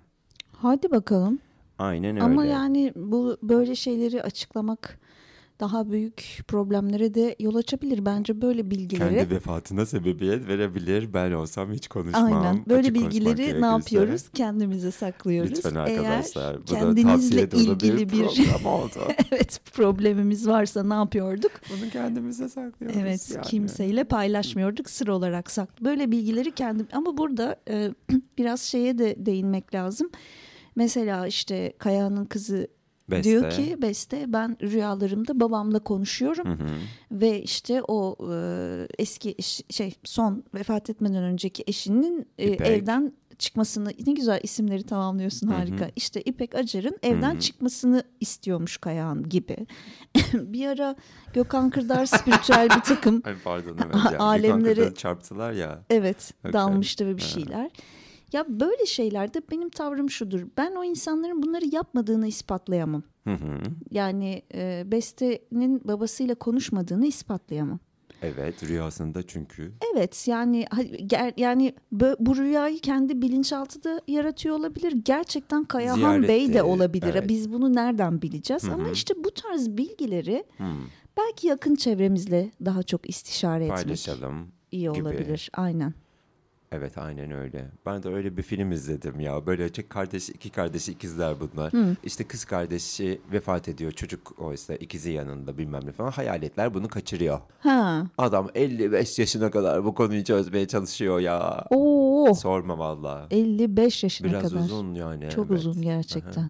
Hadi 0.54 0.92
bakalım. 0.92 1.40
Aynen 1.80 2.16
öyle. 2.16 2.24
Ama 2.24 2.46
yani 2.46 2.94
bu 2.96 3.38
böyle 3.44 3.76
şeyleri 3.76 4.24
açıklamak 4.24 5.00
daha 5.60 5.92
büyük 5.92 6.44
problemlere 6.48 7.14
de 7.14 7.36
yol 7.40 7.56
açabilir. 7.56 8.06
Bence 8.06 8.42
böyle 8.42 8.72
bilgileri 8.72 9.16
Kendi 9.16 9.30
vefatına 9.30 9.86
sebebiyet 9.86 10.48
verebilir. 10.48 11.14
Ben 11.14 11.32
olsam 11.32 11.72
hiç 11.72 11.88
konuşmam. 11.88 12.24
aynen 12.24 12.66
böyle 12.70 12.80
Açık 12.80 12.96
bilgileri 12.96 13.62
ne 13.62 13.66
yapıyoruz? 13.66 14.30
Kendimize 14.34 14.92
saklıyoruz. 14.92 15.52
Lütfen 15.52 15.76
arkadaşlar. 15.76 16.52
Eğer 16.54 16.64
bu 16.64 16.68
da 16.68 16.80
kendinizle 16.80 17.52
dolu 17.52 17.62
ilgili 17.62 18.10
bir, 18.10 18.26
program 18.26 18.66
oldu. 18.74 19.00
evet 19.32 19.62
problemimiz 19.74 20.48
varsa 20.48 20.84
ne 20.84 20.94
yapıyorduk? 20.94 21.52
Bunu 21.70 21.90
kendimize 21.90 22.50
saklıyoruz. 22.50 22.98
Evet 23.02 23.32
yani. 23.36 23.46
kimseyle 23.46 24.04
paylaşmıyorduk 24.04 24.90
sır 24.90 25.08
olarak 25.08 25.52
saklı. 25.52 25.86
Böyle 25.86 26.12
bilgileri 26.12 26.52
kendim 26.52 26.88
ama 26.92 27.18
burada 27.18 27.56
e, 27.70 27.92
biraz 28.38 28.62
şeye 28.62 28.98
de 28.98 29.16
değinmek 29.26 29.76
lazım. 29.76 30.10
Mesela 30.76 31.28
işte 31.28 31.74
Kaya'nın 31.78 32.26
kızı 32.26 32.68
Beste. 33.12 33.24
diyor 33.30 33.52
ki 33.52 33.82
Beste 33.82 34.26
ben 34.34 34.58
rüyalarımda 34.62 35.40
babamla 35.40 35.80
konuşuyorum 35.80 36.48
Hı 36.48 36.64
hı. 36.64 36.68
ve 37.12 37.42
işte 37.42 37.82
o 37.88 38.16
e, 38.34 38.88
eski 39.00 39.36
eş- 39.38 39.62
şey 39.70 39.96
son 40.04 40.44
vefat 40.54 40.90
etmeden 40.90 41.24
önceki 41.24 41.64
eşinin 41.68 42.28
e, 42.38 42.52
İpek. 42.52 42.68
evden 42.68 43.14
çıkmasını 43.40 43.90
ne 44.08 44.14
güzel 44.14 44.40
isimleri 44.44 44.84
tamamlıyorsun 44.84 45.48
harika. 45.48 45.90
İşte 45.96 46.22
İpek 46.22 46.56
Acar'ın 46.56 46.98
evden 47.04 47.38
çıkmasını 47.40 48.04
istiyormuş 48.20 48.78
Kayağan 48.78 49.30
gibi. 49.30 49.58
bir 50.34 50.68
ara 50.68 50.96
Gökhan 51.34 51.70
Kırdar 51.70 52.06
spiritüel 52.06 52.70
bir 52.70 52.82
takım 52.82 53.22
Ay 53.26 53.36
pardon 53.44 53.78
evet. 53.86 53.96
Ya. 54.14 54.18
Alemleri- 54.20 54.96
çarptılar 54.96 55.52
ya. 55.52 55.84
evet 55.90 56.34
Okey. 56.42 56.54
dalmıştı 56.54 57.08
ve 57.08 57.18
bir 57.18 57.22
şeyler. 57.22 57.72
Ya 58.34 58.46
böyle 58.48 58.86
şeylerde 58.86 59.42
benim 59.52 59.70
tavrım 59.70 60.10
şudur. 60.10 60.48
Ben 60.58 60.76
o 60.76 60.84
insanların 60.84 61.44
bunları 61.44 61.66
yapmadığını 61.66 62.28
ispatlayamam. 62.28 63.04
Hı 63.24 63.34
hı. 63.34 63.58
Yani 63.92 64.42
e, 64.54 64.84
Beste'nin 64.86 65.82
babasıyla 65.88 66.36
konuşmadığını 66.36 67.06
ispatlayamam. 67.08 67.80
Evet 68.22 68.64
rüyasında 68.64 69.28
çünkü. 69.28 69.72
Evet 69.94 70.28
yani 70.28 70.66
yani 71.38 71.74
bu 72.20 72.36
rüyayı 72.38 72.80
kendi 72.80 73.22
bilinçaltı 73.22 73.84
da 73.84 74.02
yaratıyor 74.08 74.56
olabilir. 74.56 74.92
Gerçekten 75.06 75.64
Kayahan 75.64 75.96
Ziyaret 75.96 76.30
Bey 76.30 76.54
de 76.54 76.64
olabilir. 76.64 77.12
evet. 77.12 77.30
Biz 77.30 77.54
bunu 77.54 77.74
nereden 77.74 78.22
bileceğiz? 78.22 78.66
Ama 78.66 78.90
işte 78.90 79.14
bu 79.24 79.32
tarz 79.32 79.78
bilgileri 79.78 80.44
Hı. 80.58 80.64
belki 81.18 81.48
yakın 81.48 81.76
çevremizle 81.76 82.52
daha 82.66 82.84
çok 82.84 83.10
istişare 83.10 83.64
etmek 83.64 83.84
Paylaşalım. 83.84 84.48
iyi 84.72 84.92
gibi. 84.92 85.02
olabilir. 85.02 85.50
Aynen. 85.54 85.94
Evet 86.72 86.98
aynen 86.98 87.32
öyle. 87.32 87.72
Ben 87.86 88.04
de 88.04 88.10
öyle 88.10 88.38
bir 88.38 88.44
film 88.44 88.72
izledim 88.72 89.20
ya. 89.20 89.46
Böyle 89.46 89.70
tek 89.70 89.90
kardeş, 89.90 90.30
iki 90.30 90.50
kardeşi 90.50 90.92
ikizler 90.92 91.36
bunlar. 91.40 91.72
İşte 92.04 92.24
kız 92.24 92.46
kardeşi 92.46 93.22
vefat 93.32 93.68
ediyor. 93.68 93.92
Çocuk 93.92 94.40
o 94.40 94.54
işte 94.54 94.78
ikizi 94.78 95.12
yanında 95.12 95.58
bilmem 95.58 95.86
ne 95.86 95.92
falan. 95.92 96.12
Hayaletler 96.12 96.74
bunu 96.74 96.88
kaçırıyor. 96.88 97.40
Ha. 97.60 98.04
Adam 98.18 98.50
55 98.56 99.20
yaşına 99.20 99.52
kadar 99.52 99.86
bu 99.86 99.96
konuyu 99.96 100.24
çözmeye 100.24 100.68
çalışıyor 100.68 101.20
ya. 101.20 101.66
Oo. 101.70 102.34
Sorma 102.34 102.78
valla. 102.80 103.28
55 103.32 104.04
yaşına 104.04 104.28
Biraz 104.28 104.52
kadar. 104.52 104.64
uzun 104.64 104.94
yani. 104.94 105.30
Çok 105.30 105.48
evet. 105.48 105.60
uzun 105.60 105.82
gerçekten. 105.82 106.50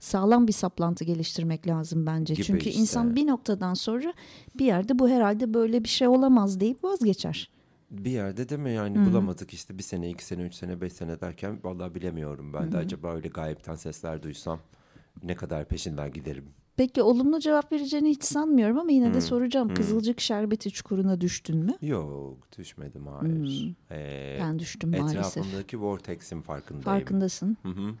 Sağlam 0.00 0.46
bir 0.46 0.52
saplantı 0.52 1.04
geliştirmek 1.04 1.66
lazım 1.66 2.06
bence. 2.06 2.34
Gibi 2.34 2.44
Çünkü 2.44 2.68
işte. 2.68 2.80
insan 2.80 3.16
bir 3.16 3.26
noktadan 3.26 3.74
sonra 3.74 4.14
bir 4.54 4.64
yerde 4.64 4.98
bu 4.98 5.08
herhalde 5.08 5.54
böyle 5.54 5.84
bir 5.84 5.88
şey 5.88 6.08
olamaz 6.08 6.60
deyip 6.60 6.84
vazgeçer. 6.84 7.55
Bir 7.90 8.10
yerde 8.10 8.48
değil 8.48 8.60
mi 8.60 8.70
yani 8.72 9.06
bulamadık 9.10 9.54
işte 9.54 9.78
bir 9.78 9.82
sene, 9.82 10.10
iki 10.10 10.24
sene, 10.24 10.42
üç 10.42 10.54
sene, 10.54 10.80
beş 10.80 10.92
sene 10.92 11.20
derken 11.20 11.58
vallahi 11.64 11.94
bilemiyorum. 11.94 12.52
Ben 12.52 12.72
de 12.72 12.76
acaba 12.76 13.14
öyle 13.14 13.28
gayipten 13.28 13.74
sesler 13.76 14.22
duysam 14.22 14.58
ne 15.22 15.34
kadar 15.34 15.64
peşinden 15.68 16.12
giderim. 16.12 16.44
Peki 16.76 17.02
olumlu 17.02 17.40
cevap 17.40 17.72
vereceğini 17.72 18.08
hiç 18.10 18.24
sanmıyorum 18.24 18.78
ama 18.78 18.90
yine 18.90 19.08
de 19.10 19.14
Hmm. 19.14 19.20
soracağım. 19.20 19.74
Kızılcık 19.74 20.20
şerbeti 20.20 20.70
çukuruna 20.70 21.20
düştün 21.20 21.56
mü? 21.58 21.72
Yok 21.82 22.38
düşmedim 22.58 23.06
hayır. 23.06 23.74
Ee, 23.90 24.38
Ben 24.40 24.58
düştüm 24.58 24.90
maalesef. 24.90 25.18
etrafımdaki 25.36 25.80
vortex'in 25.80 26.40
farkındayım. 26.42 26.84
Farkındasın. 26.84 27.56
Hı 27.62 27.68
hı. 27.68 27.94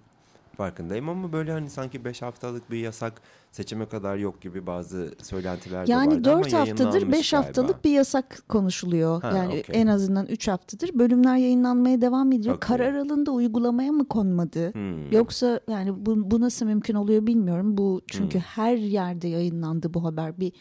Farkındayım 0.56 1.08
ama 1.08 1.32
böyle 1.32 1.52
hani 1.52 1.70
sanki 1.70 2.04
5 2.04 2.22
haftalık 2.22 2.70
bir 2.70 2.76
yasak 2.78 3.22
seçime 3.52 3.86
kadar 3.86 4.16
yok 4.16 4.40
gibi 4.42 4.66
bazı 4.66 5.14
söylentiler 5.22 5.86
de 5.86 5.90
Yani 5.92 6.10
vardı 6.14 6.24
4 6.24 6.26
ama 6.54 6.60
haftadır 6.60 6.84
yayınlanmış 6.92 7.18
5 7.18 7.30
galiba. 7.30 7.46
haftalık 7.46 7.84
bir 7.84 7.90
yasak 7.90 8.42
konuşuluyor. 8.48 9.22
Ha, 9.22 9.32
yani 9.36 9.48
okey. 9.60 9.80
en 9.82 9.86
azından 9.86 10.26
3 10.26 10.48
haftadır 10.48 10.90
bölümler 10.98 11.36
yayınlanmaya 11.36 12.00
devam 12.00 12.32
ediyor. 12.32 12.56
Okey. 12.56 12.68
Karar 12.68 12.94
alındı 12.94 13.30
uygulamaya 13.30 13.92
mı 13.92 14.08
konmadı? 14.08 14.74
Hmm. 14.74 15.12
Yoksa 15.12 15.60
yani 15.70 16.06
bu, 16.06 16.30
bu 16.30 16.40
nasıl 16.40 16.66
mümkün 16.66 16.94
oluyor 16.94 17.26
bilmiyorum. 17.26 17.78
Bu 17.78 17.92
Hmm. 17.96 18.00
çünkü 18.06 18.38
her 18.38 18.76
yerde 18.76 19.28
yayınlandı 19.28 19.94
bu 19.94 20.04
haber. 20.04 20.40
Bir 20.40 20.52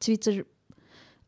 Twitter 0.00 0.44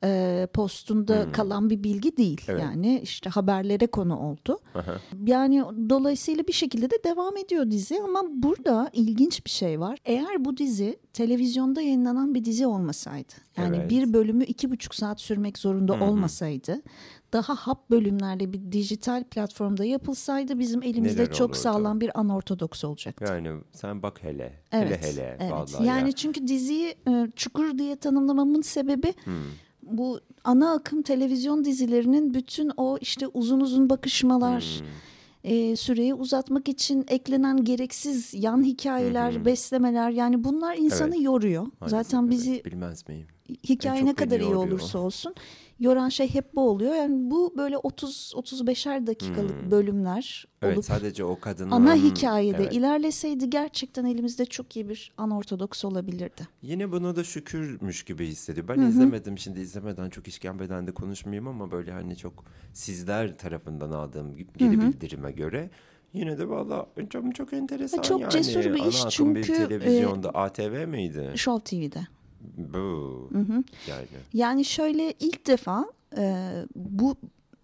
e, 0.05 0.47
postunda 0.55 1.33
kalan 1.33 1.71
bir 1.71 1.83
bilgi 1.83 2.17
değil. 2.17 2.41
Hmm. 2.47 2.55
Evet. 2.55 2.63
Yani 2.63 3.01
işte 3.03 3.31
haberlere 3.31 3.87
konu 3.87 4.19
oldu. 4.19 4.59
Aha. 4.75 4.95
Yani 5.27 5.63
dolayısıyla 5.91 6.47
bir 6.47 6.53
şekilde 6.53 6.91
de 6.91 7.05
devam 7.05 7.37
ediyor 7.37 7.71
dizi 7.71 8.01
ama 8.05 8.23
burada 8.31 8.91
ilginç 8.93 9.45
bir 9.45 9.51
şey 9.51 9.81
var. 9.81 9.99
Eğer 10.05 10.45
bu 10.45 10.57
dizi 10.57 10.99
televizyonda 11.13 11.81
yayınlanan 11.81 12.35
bir 12.35 12.45
dizi 12.45 12.67
olmasaydı 12.67 13.33
yani 13.57 13.77
Evet. 13.77 13.91
bir 13.91 14.13
bölümü 14.13 14.45
iki 14.45 14.71
buçuk 14.71 14.95
saat 14.95 15.21
sürmek 15.21 15.59
zorunda 15.59 15.93
olmasaydı 15.93 16.83
daha 17.33 17.55
hap 17.55 17.91
bölümlerle 17.91 18.53
bir 18.53 18.73
dijital 18.73 19.25
platformda 19.25 19.85
yapılsaydı 19.85 20.59
bizim 20.59 20.83
elimizde 20.83 21.23
Neler 21.23 21.33
çok 21.33 21.47
olurdu? 21.49 21.59
sağlam 21.59 22.01
bir 22.01 22.21
anortodoks 22.21 22.85
olacaktı. 22.85 23.25
Yani 23.29 23.61
sen 23.73 24.03
bak 24.03 24.23
hele. 24.23 24.53
Evet, 24.73 25.03
hele 25.05 25.13
hele. 25.13 25.37
evet. 25.41 25.53
Vallahi 25.53 25.87
Yani 25.87 26.09
ya. 26.09 26.13
çünkü 26.13 26.49
diziyi 26.49 26.95
e, 27.09 27.29
çukur 27.37 27.79
diye 27.79 27.97
tanımlamamın 27.97 28.61
sebebi 28.61 29.15
Hmm. 29.25 29.35
Bu 29.91 30.21
ana 30.45 30.73
akım 30.73 31.03
televizyon 31.03 31.65
dizilerinin 31.65 32.35
bütün 32.35 32.71
o 32.77 32.99
işte 33.01 33.27
uzun 33.27 33.61
uzun 33.61 33.91
bakışmalar, 33.91 34.65
Hmm. 34.81 34.87
e, 35.53 35.77
süreyi 35.77 36.15
uzatmak 36.15 36.69
için 36.69 37.05
eklenen 37.09 37.65
gereksiz 37.65 38.35
yan 38.35 38.63
hikayeler, 38.65 39.45
beslemeler 39.45 40.11
yani 40.11 40.45
bunlar 40.45 40.77
insanı 40.77 41.15
Evet. 41.15 41.25
yoruyor. 41.25 41.63
Maalesef 41.81 41.91
Zaten 41.91 42.21
evet. 42.23 42.31
bizi 42.31 42.63
bilmez 42.65 43.09
miyim? 43.09 43.27
hikaye 43.69 44.05
ne 44.05 44.15
kadar 44.15 44.41
iyi 44.41 44.55
olursa 44.55 44.99
olsun 44.99 45.35
yoran 45.81 46.09
şey 46.09 46.35
hep 46.35 46.55
bu 46.55 46.69
oluyor. 46.71 46.95
Yani 46.95 47.31
bu 47.31 47.55
böyle 47.57 47.79
30 47.79 48.33
35'er 48.37 49.07
dakikalık 49.07 49.71
bölümler 49.71 50.45
Hmm. 50.49 50.69
Evet 50.69 50.77
olup 50.77 50.85
sadece 50.87 51.25
o 51.25 51.41
kadının 51.41 51.71
ana 51.71 51.95
hikayede 51.95 52.63
Evet. 52.63 52.73
ilerleseydi 52.73 53.51
gerçekten 53.51 54.05
elimizde 54.05 54.47
çok 54.47 54.77
iyi 54.77 54.89
bir 54.89 55.13
anortodoks 55.17 55.85
olabilirdi. 55.85 56.49
Yine 56.63 56.93
buna 56.93 57.17
da 57.17 57.25
şükürmüş 57.25 58.03
gibi 58.03 58.27
hissediyor. 58.27 58.69
Ben 58.69 58.81
izlemedim 58.81 59.39
şimdi 59.39 59.61
izlemeden 59.61 60.11
çok 60.11 60.29
işkembeden 60.29 60.87
de 60.87 60.93
konuşmayayım 60.93 61.49
ama 61.49 61.71
böyle 61.71 61.93
hani 61.93 62.17
çok 62.17 62.45
sizler 62.73 63.39
tarafından 63.39 63.91
aldığım 63.91 64.37
geri 64.37 64.81
bildirime 64.81 65.33
göre 65.33 65.71
yine 66.13 66.39
de 66.39 66.49
valla 66.49 66.87
çok 67.11 67.35
çok 67.35 67.53
enteresan 67.53 68.03
Çok 68.03 68.21
yani. 68.21 68.31
cesur 68.31 68.65
bir 68.65 68.81
Ana 68.81 68.89
iş 68.89 69.07
akım 69.07 69.35
bir 69.35 69.43
çünkü, 69.45 69.63
e, 69.63 69.69
televizyonda 69.69 70.31
ATV 70.31 70.87
miydi? 70.87 71.33
Show 71.37 71.65
TV'de. 71.79 72.07
Bu. 72.57 73.31
Yani. 73.89 74.07
Yani 74.33 74.65
şöyle 74.65 75.13
ilk 75.21 75.47
defa 75.47 75.87
e, 76.17 76.53
bu 76.75 77.17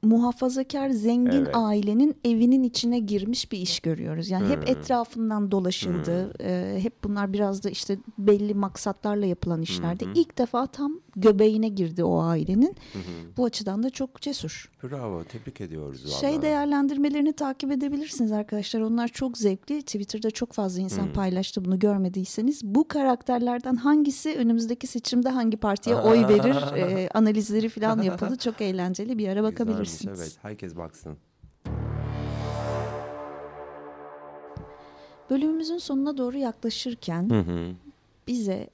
muhafazakar 0.05 0.90
zengin 0.90 1.45
Evet. 1.45 1.51
ailenin 1.57 2.17
evinin 2.25 2.62
içine 2.62 2.99
girmiş 2.99 3.53
bir 3.53 3.59
iş 3.59 3.81
görüyoruz. 3.81 4.31
Yani 4.31 4.45
Hmm. 4.45 4.51
hep 4.53 4.69
etrafından 4.69 5.51
dolaşıldı. 5.51 6.33
E, 6.40 6.79
hep 6.83 7.05
bunlar 7.05 7.33
biraz 7.33 7.64
da 7.64 7.71
işte 7.71 7.99
belli 8.19 8.55
maksatlarla 8.55 9.27
yapılan 9.27 9.62
işlerdi. 9.62 10.07
İlk 10.14 10.38
defa 10.38 10.67
tam 10.67 11.01
göbeğine 11.17 11.69
girdi 11.69 12.05
o 12.05 12.19
ailenin. 12.23 12.77
Bu 13.37 13.45
açıdan 13.45 13.83
da 13.83 13.90
çok 13.90 14.21
cesur. 14.21 14.71
Bravo 14.83 15.25
tebrik 15.25 15.61
ediyoruz 15.61 16.05
valla. 16.05 16.14
Şey 16.21 16.43
değerlendirmelerini 16.43 17.33
takip 17.33 17.73
edebilirsiniz 17.73 18.33
arkadaşlar. 18.33 18.81
Onlar 18.81 19.09
çok 19.09 19.38
zevkli. 19.38 19.83
Twitter'da 19.83 20.31
çok 20.31 20.53
fazla 20.53 20.81
insan 20.81 21.12
paylaştı 21.12 21.64
bunu 21.64 21.79
görmediyseniz. 21.79 22.61
Bu 22.64 22.88
karakterlerden 22.88 23.77
hangisi 23.77 24.35
önümüzdeki 24.38 24.87
seçimde 24.87 25.29
hangi 25.29 25.57
partiye 25.57 25.97
oy 25.97 26.29
verir 26.29 26.77
e, 26.77 27.09
analizleri 27.14 27.69
falan 27.69 28.03
yapıldı. 28.03 28.37
Çok 28.37 28.61
eğlenceli 28.61 29.19
bir 29.19 29.29
ara 29.29 29.43
Güzelmiş, 29.73 29.90
bakabilirsiniz. 29.94 30.20
Evet 30.20 30.38
herkes 30.42 30.76
baksın. 30.76 31.16
Bölümümüzün 35.30 35.78
sonuna 35.78 36.18
doğru 36.18 36.37
yaklaşırken 36.38 37.30
Hı 37.30 37.40
hı. 37.40 37.74
bize 38.28 38.70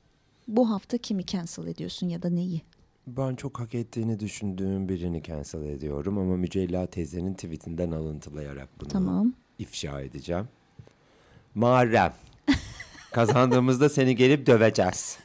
bu 0.49 0.71
hafta 0.71 0.99
kimi 0.99 1.27
cancel 1.27 1.67
ediyorsun 1.67 2.09
ya 2.09 2.23
da 2.23 2.31
neyi? 2.31 2.63
Ben 3.07 3.35
çok 3.35 3.61
hak 3.61 3.75
ettiğini 3.75 4.21
düşündüğüm 4.21 4.89
birini 4.89 5.23
cancel 5.23 5.63
ediyorum 5.63 6.19
ama 6.19 6.37
Mücella 6.37 6.87
teyzenin 6.87 7.35
tweetinden 7.35 7.91
alıntılayarak 7.91 8.69
bunu 8.81 8.89
Tamam. 8.89 9.33
ifşa 9.59 10.01
edeceğim. 10.01 10.49
Muharrem. 11.55 12.13
Kazandığımızda 13.13 13.89
seni 13.89 14.17
gelip 14.17 14.47
döveceğiz. 14.47 15.19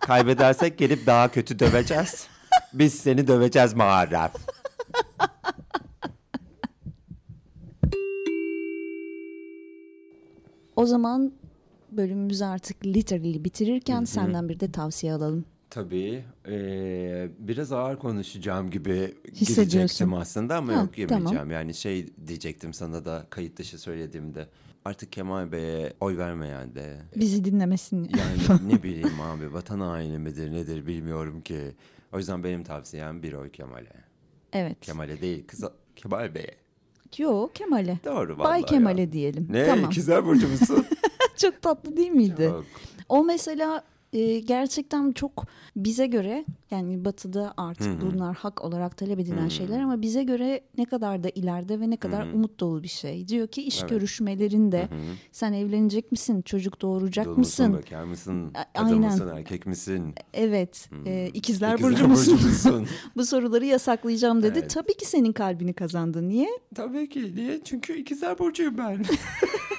Kaybedersek 0.00 0.78
gelip 0.78 1.06
daha 1.06 1.30
kötü 1.30 1.58
döveceğiz. 1.58 2.26
Biz 2.72 2.94
seni 2.94 3.26
döveceğiz 3.28 3.74
Muharrem. 3.74 4.30
O 10.86 10.88
zaman 10.88 11.32
bölümümüzü 11.92 12.44
artık 12.44 12.86
literally 12.86 13.44
bitirirken 13.44 14.04
senden 14.04 14.48
bir 14.48 14.60
de 14.60 14.72
tavsiye 14.72 15.12
alalım. 15.12 15.44
Tabii. 15.70 16.24
eee, 16.48 17.30
biraz 17.38 17.72
ağır 17.72 17.98
konuşacağım 17.98 18.70
gibi 18.70 19.14
gidecektim 19.38 20.14
aslında 20.14 20.56
ama 20.56 20.72
Ha, 20.76 20.80
yok 20.80 20.98
yemeyeceğim. 20.98 21.34
tamam. 21.34 21.50
Yani 21.50 21.74
şey 21.74 22.06
diyecektim 22.26 22.74
sana 22.74 23.04
da 23.04 23.26
kayıt 23.30 23.58
dışı 23.58 23.78
söylediğimde. 23.78 24.46
Artık 24.84 25.12
Kemal 25.12 25.52
Bey'e 25.52 25.92
oy 26.00 26.16
vermeyen 26.18 26.74
de 26.74 26.96
Bizi 27.16 27.44
dinlemesin. 27.44 28.04
Yani 28.04 28.60
ne 28.72 28.82
bileyim 28.82 29.20
abi 29.20 29.52
vatan 29.52 29.80
haini 29.80 30.18
midir 30.18 30.52
nedir 30.52 30.86
bilmiyorum 30.86 31.40
ki. 31.40 31.60
O 32.12 32.18
yüzden 32.18 32.44
benim 32.44 32.64
tavsiyem 32.64 33.22
bir 33.22 33.32
oy 33.32 33.50
Kemal'e. 33.50 33.92
Evet. 34.52 34.80
Kemal'e 34.80 35.20
değil 35.20 35.46
kız 35.46 35.64
Kemal 35.96 36.34
Bey'e. 36.34 36.65
Yo 37.18 37.48
Kemal'e. 37.54 37.98
Doğru 38.04 38.38
vallahi 38.38 38.50
Bay 38.50 38.60
ya. 38.60 38.66
Kemal'e 38.66 39.12
diyelim. 39.12 39.48
Ne 39.50 39.66
Tamam. 39.66 39.90
ikizler 39.90 40.26
burcu 40.26 40.48
musun? 40.48 40.86
Çok 41.36 41.62
tatlı 41.62 41.96
değil 41.96 42.10
miydi? 42.10 42.48
Çok. 42.52 42.64
O 43.08 43.24
mesela 43.24 43.82
e, 44.12 44.38
gerçekten 44.40 45.12
çok 45.12 45.44
bize 45.76 46.06
göre 46.06 46.44
yani 46.70 47.04
batıda 47.04 47.54
artık 47.56 48.00
bunlar 48.00 48.34
hak 48.36 48.64
olarak 48.64 48.96
talep 48.96 49.18
edilen 49.20 49.48
şeyler 49.48 49.80
ama 49.80 50.02
bize 50.02 50.22
göre 50.24 50.60
ne 50.78 50.84
kadar 50.84 51.22
da 51.24 51.28
ileride 51.28 51.80
ve 51.80 51.90
ne 51.90 51.96
kadar 51.96 52.26
umut 52.32 52.60
dolu 52.60 52.82
bir 52.82 52.88
şey. 52.88 53.28
Diyor 53.28 53.46
ki 53.48 53.62
iş 53.62 53.80
Evet. 53.80 53.90
görüşmelerinde 53.90 54.88
sen 55.32 55.52
evlenecek 55.52 56.12
misin, 56.12 56.42
çocuk 56.42 56.80
doğuracak 56.82 57.26
Dul 57.26 57.36
musun, 57.36 57.66
mısın? 57.70 57.82
bekar 57.82 58.04
mısın, 58.04 58.52
A- 58.54 58.72
kadın 58.82 58.92
aynen. 58.94 59.10
mısın, 59.10 59.28
erkek 59.36 59.66
misin? 59.66 60.14
Evet, 60.34 60.88
e, 61.06 61.30
ikizler, 61.34 61.72
İkizler 61.74 61.90
burcu 61.92 62.08
musun? 62.08 62.34
musun? 62.46 62.86
Bu 63.16 63.24
soruları 63.26 63.64
yasaklayacağım 63.64 64.42
dedi. 64.42 64.58
Evet. 64.58 64.70
Tabii 64.70 64.94
ki 64.96 65.06
senin 65.06 65.32
kalbini 65.32 65.72
kazandı. 65.72 66.28
Niye? 66.28 66.48
Tabii 66.74 67.08
ki. 67.08 67.32
Niye? 67.36 67.60
Çünkü 67.64 67.96
ikizler 67.98 68.38
burcuyum 68.38 68.78
ben. 68.78 69.02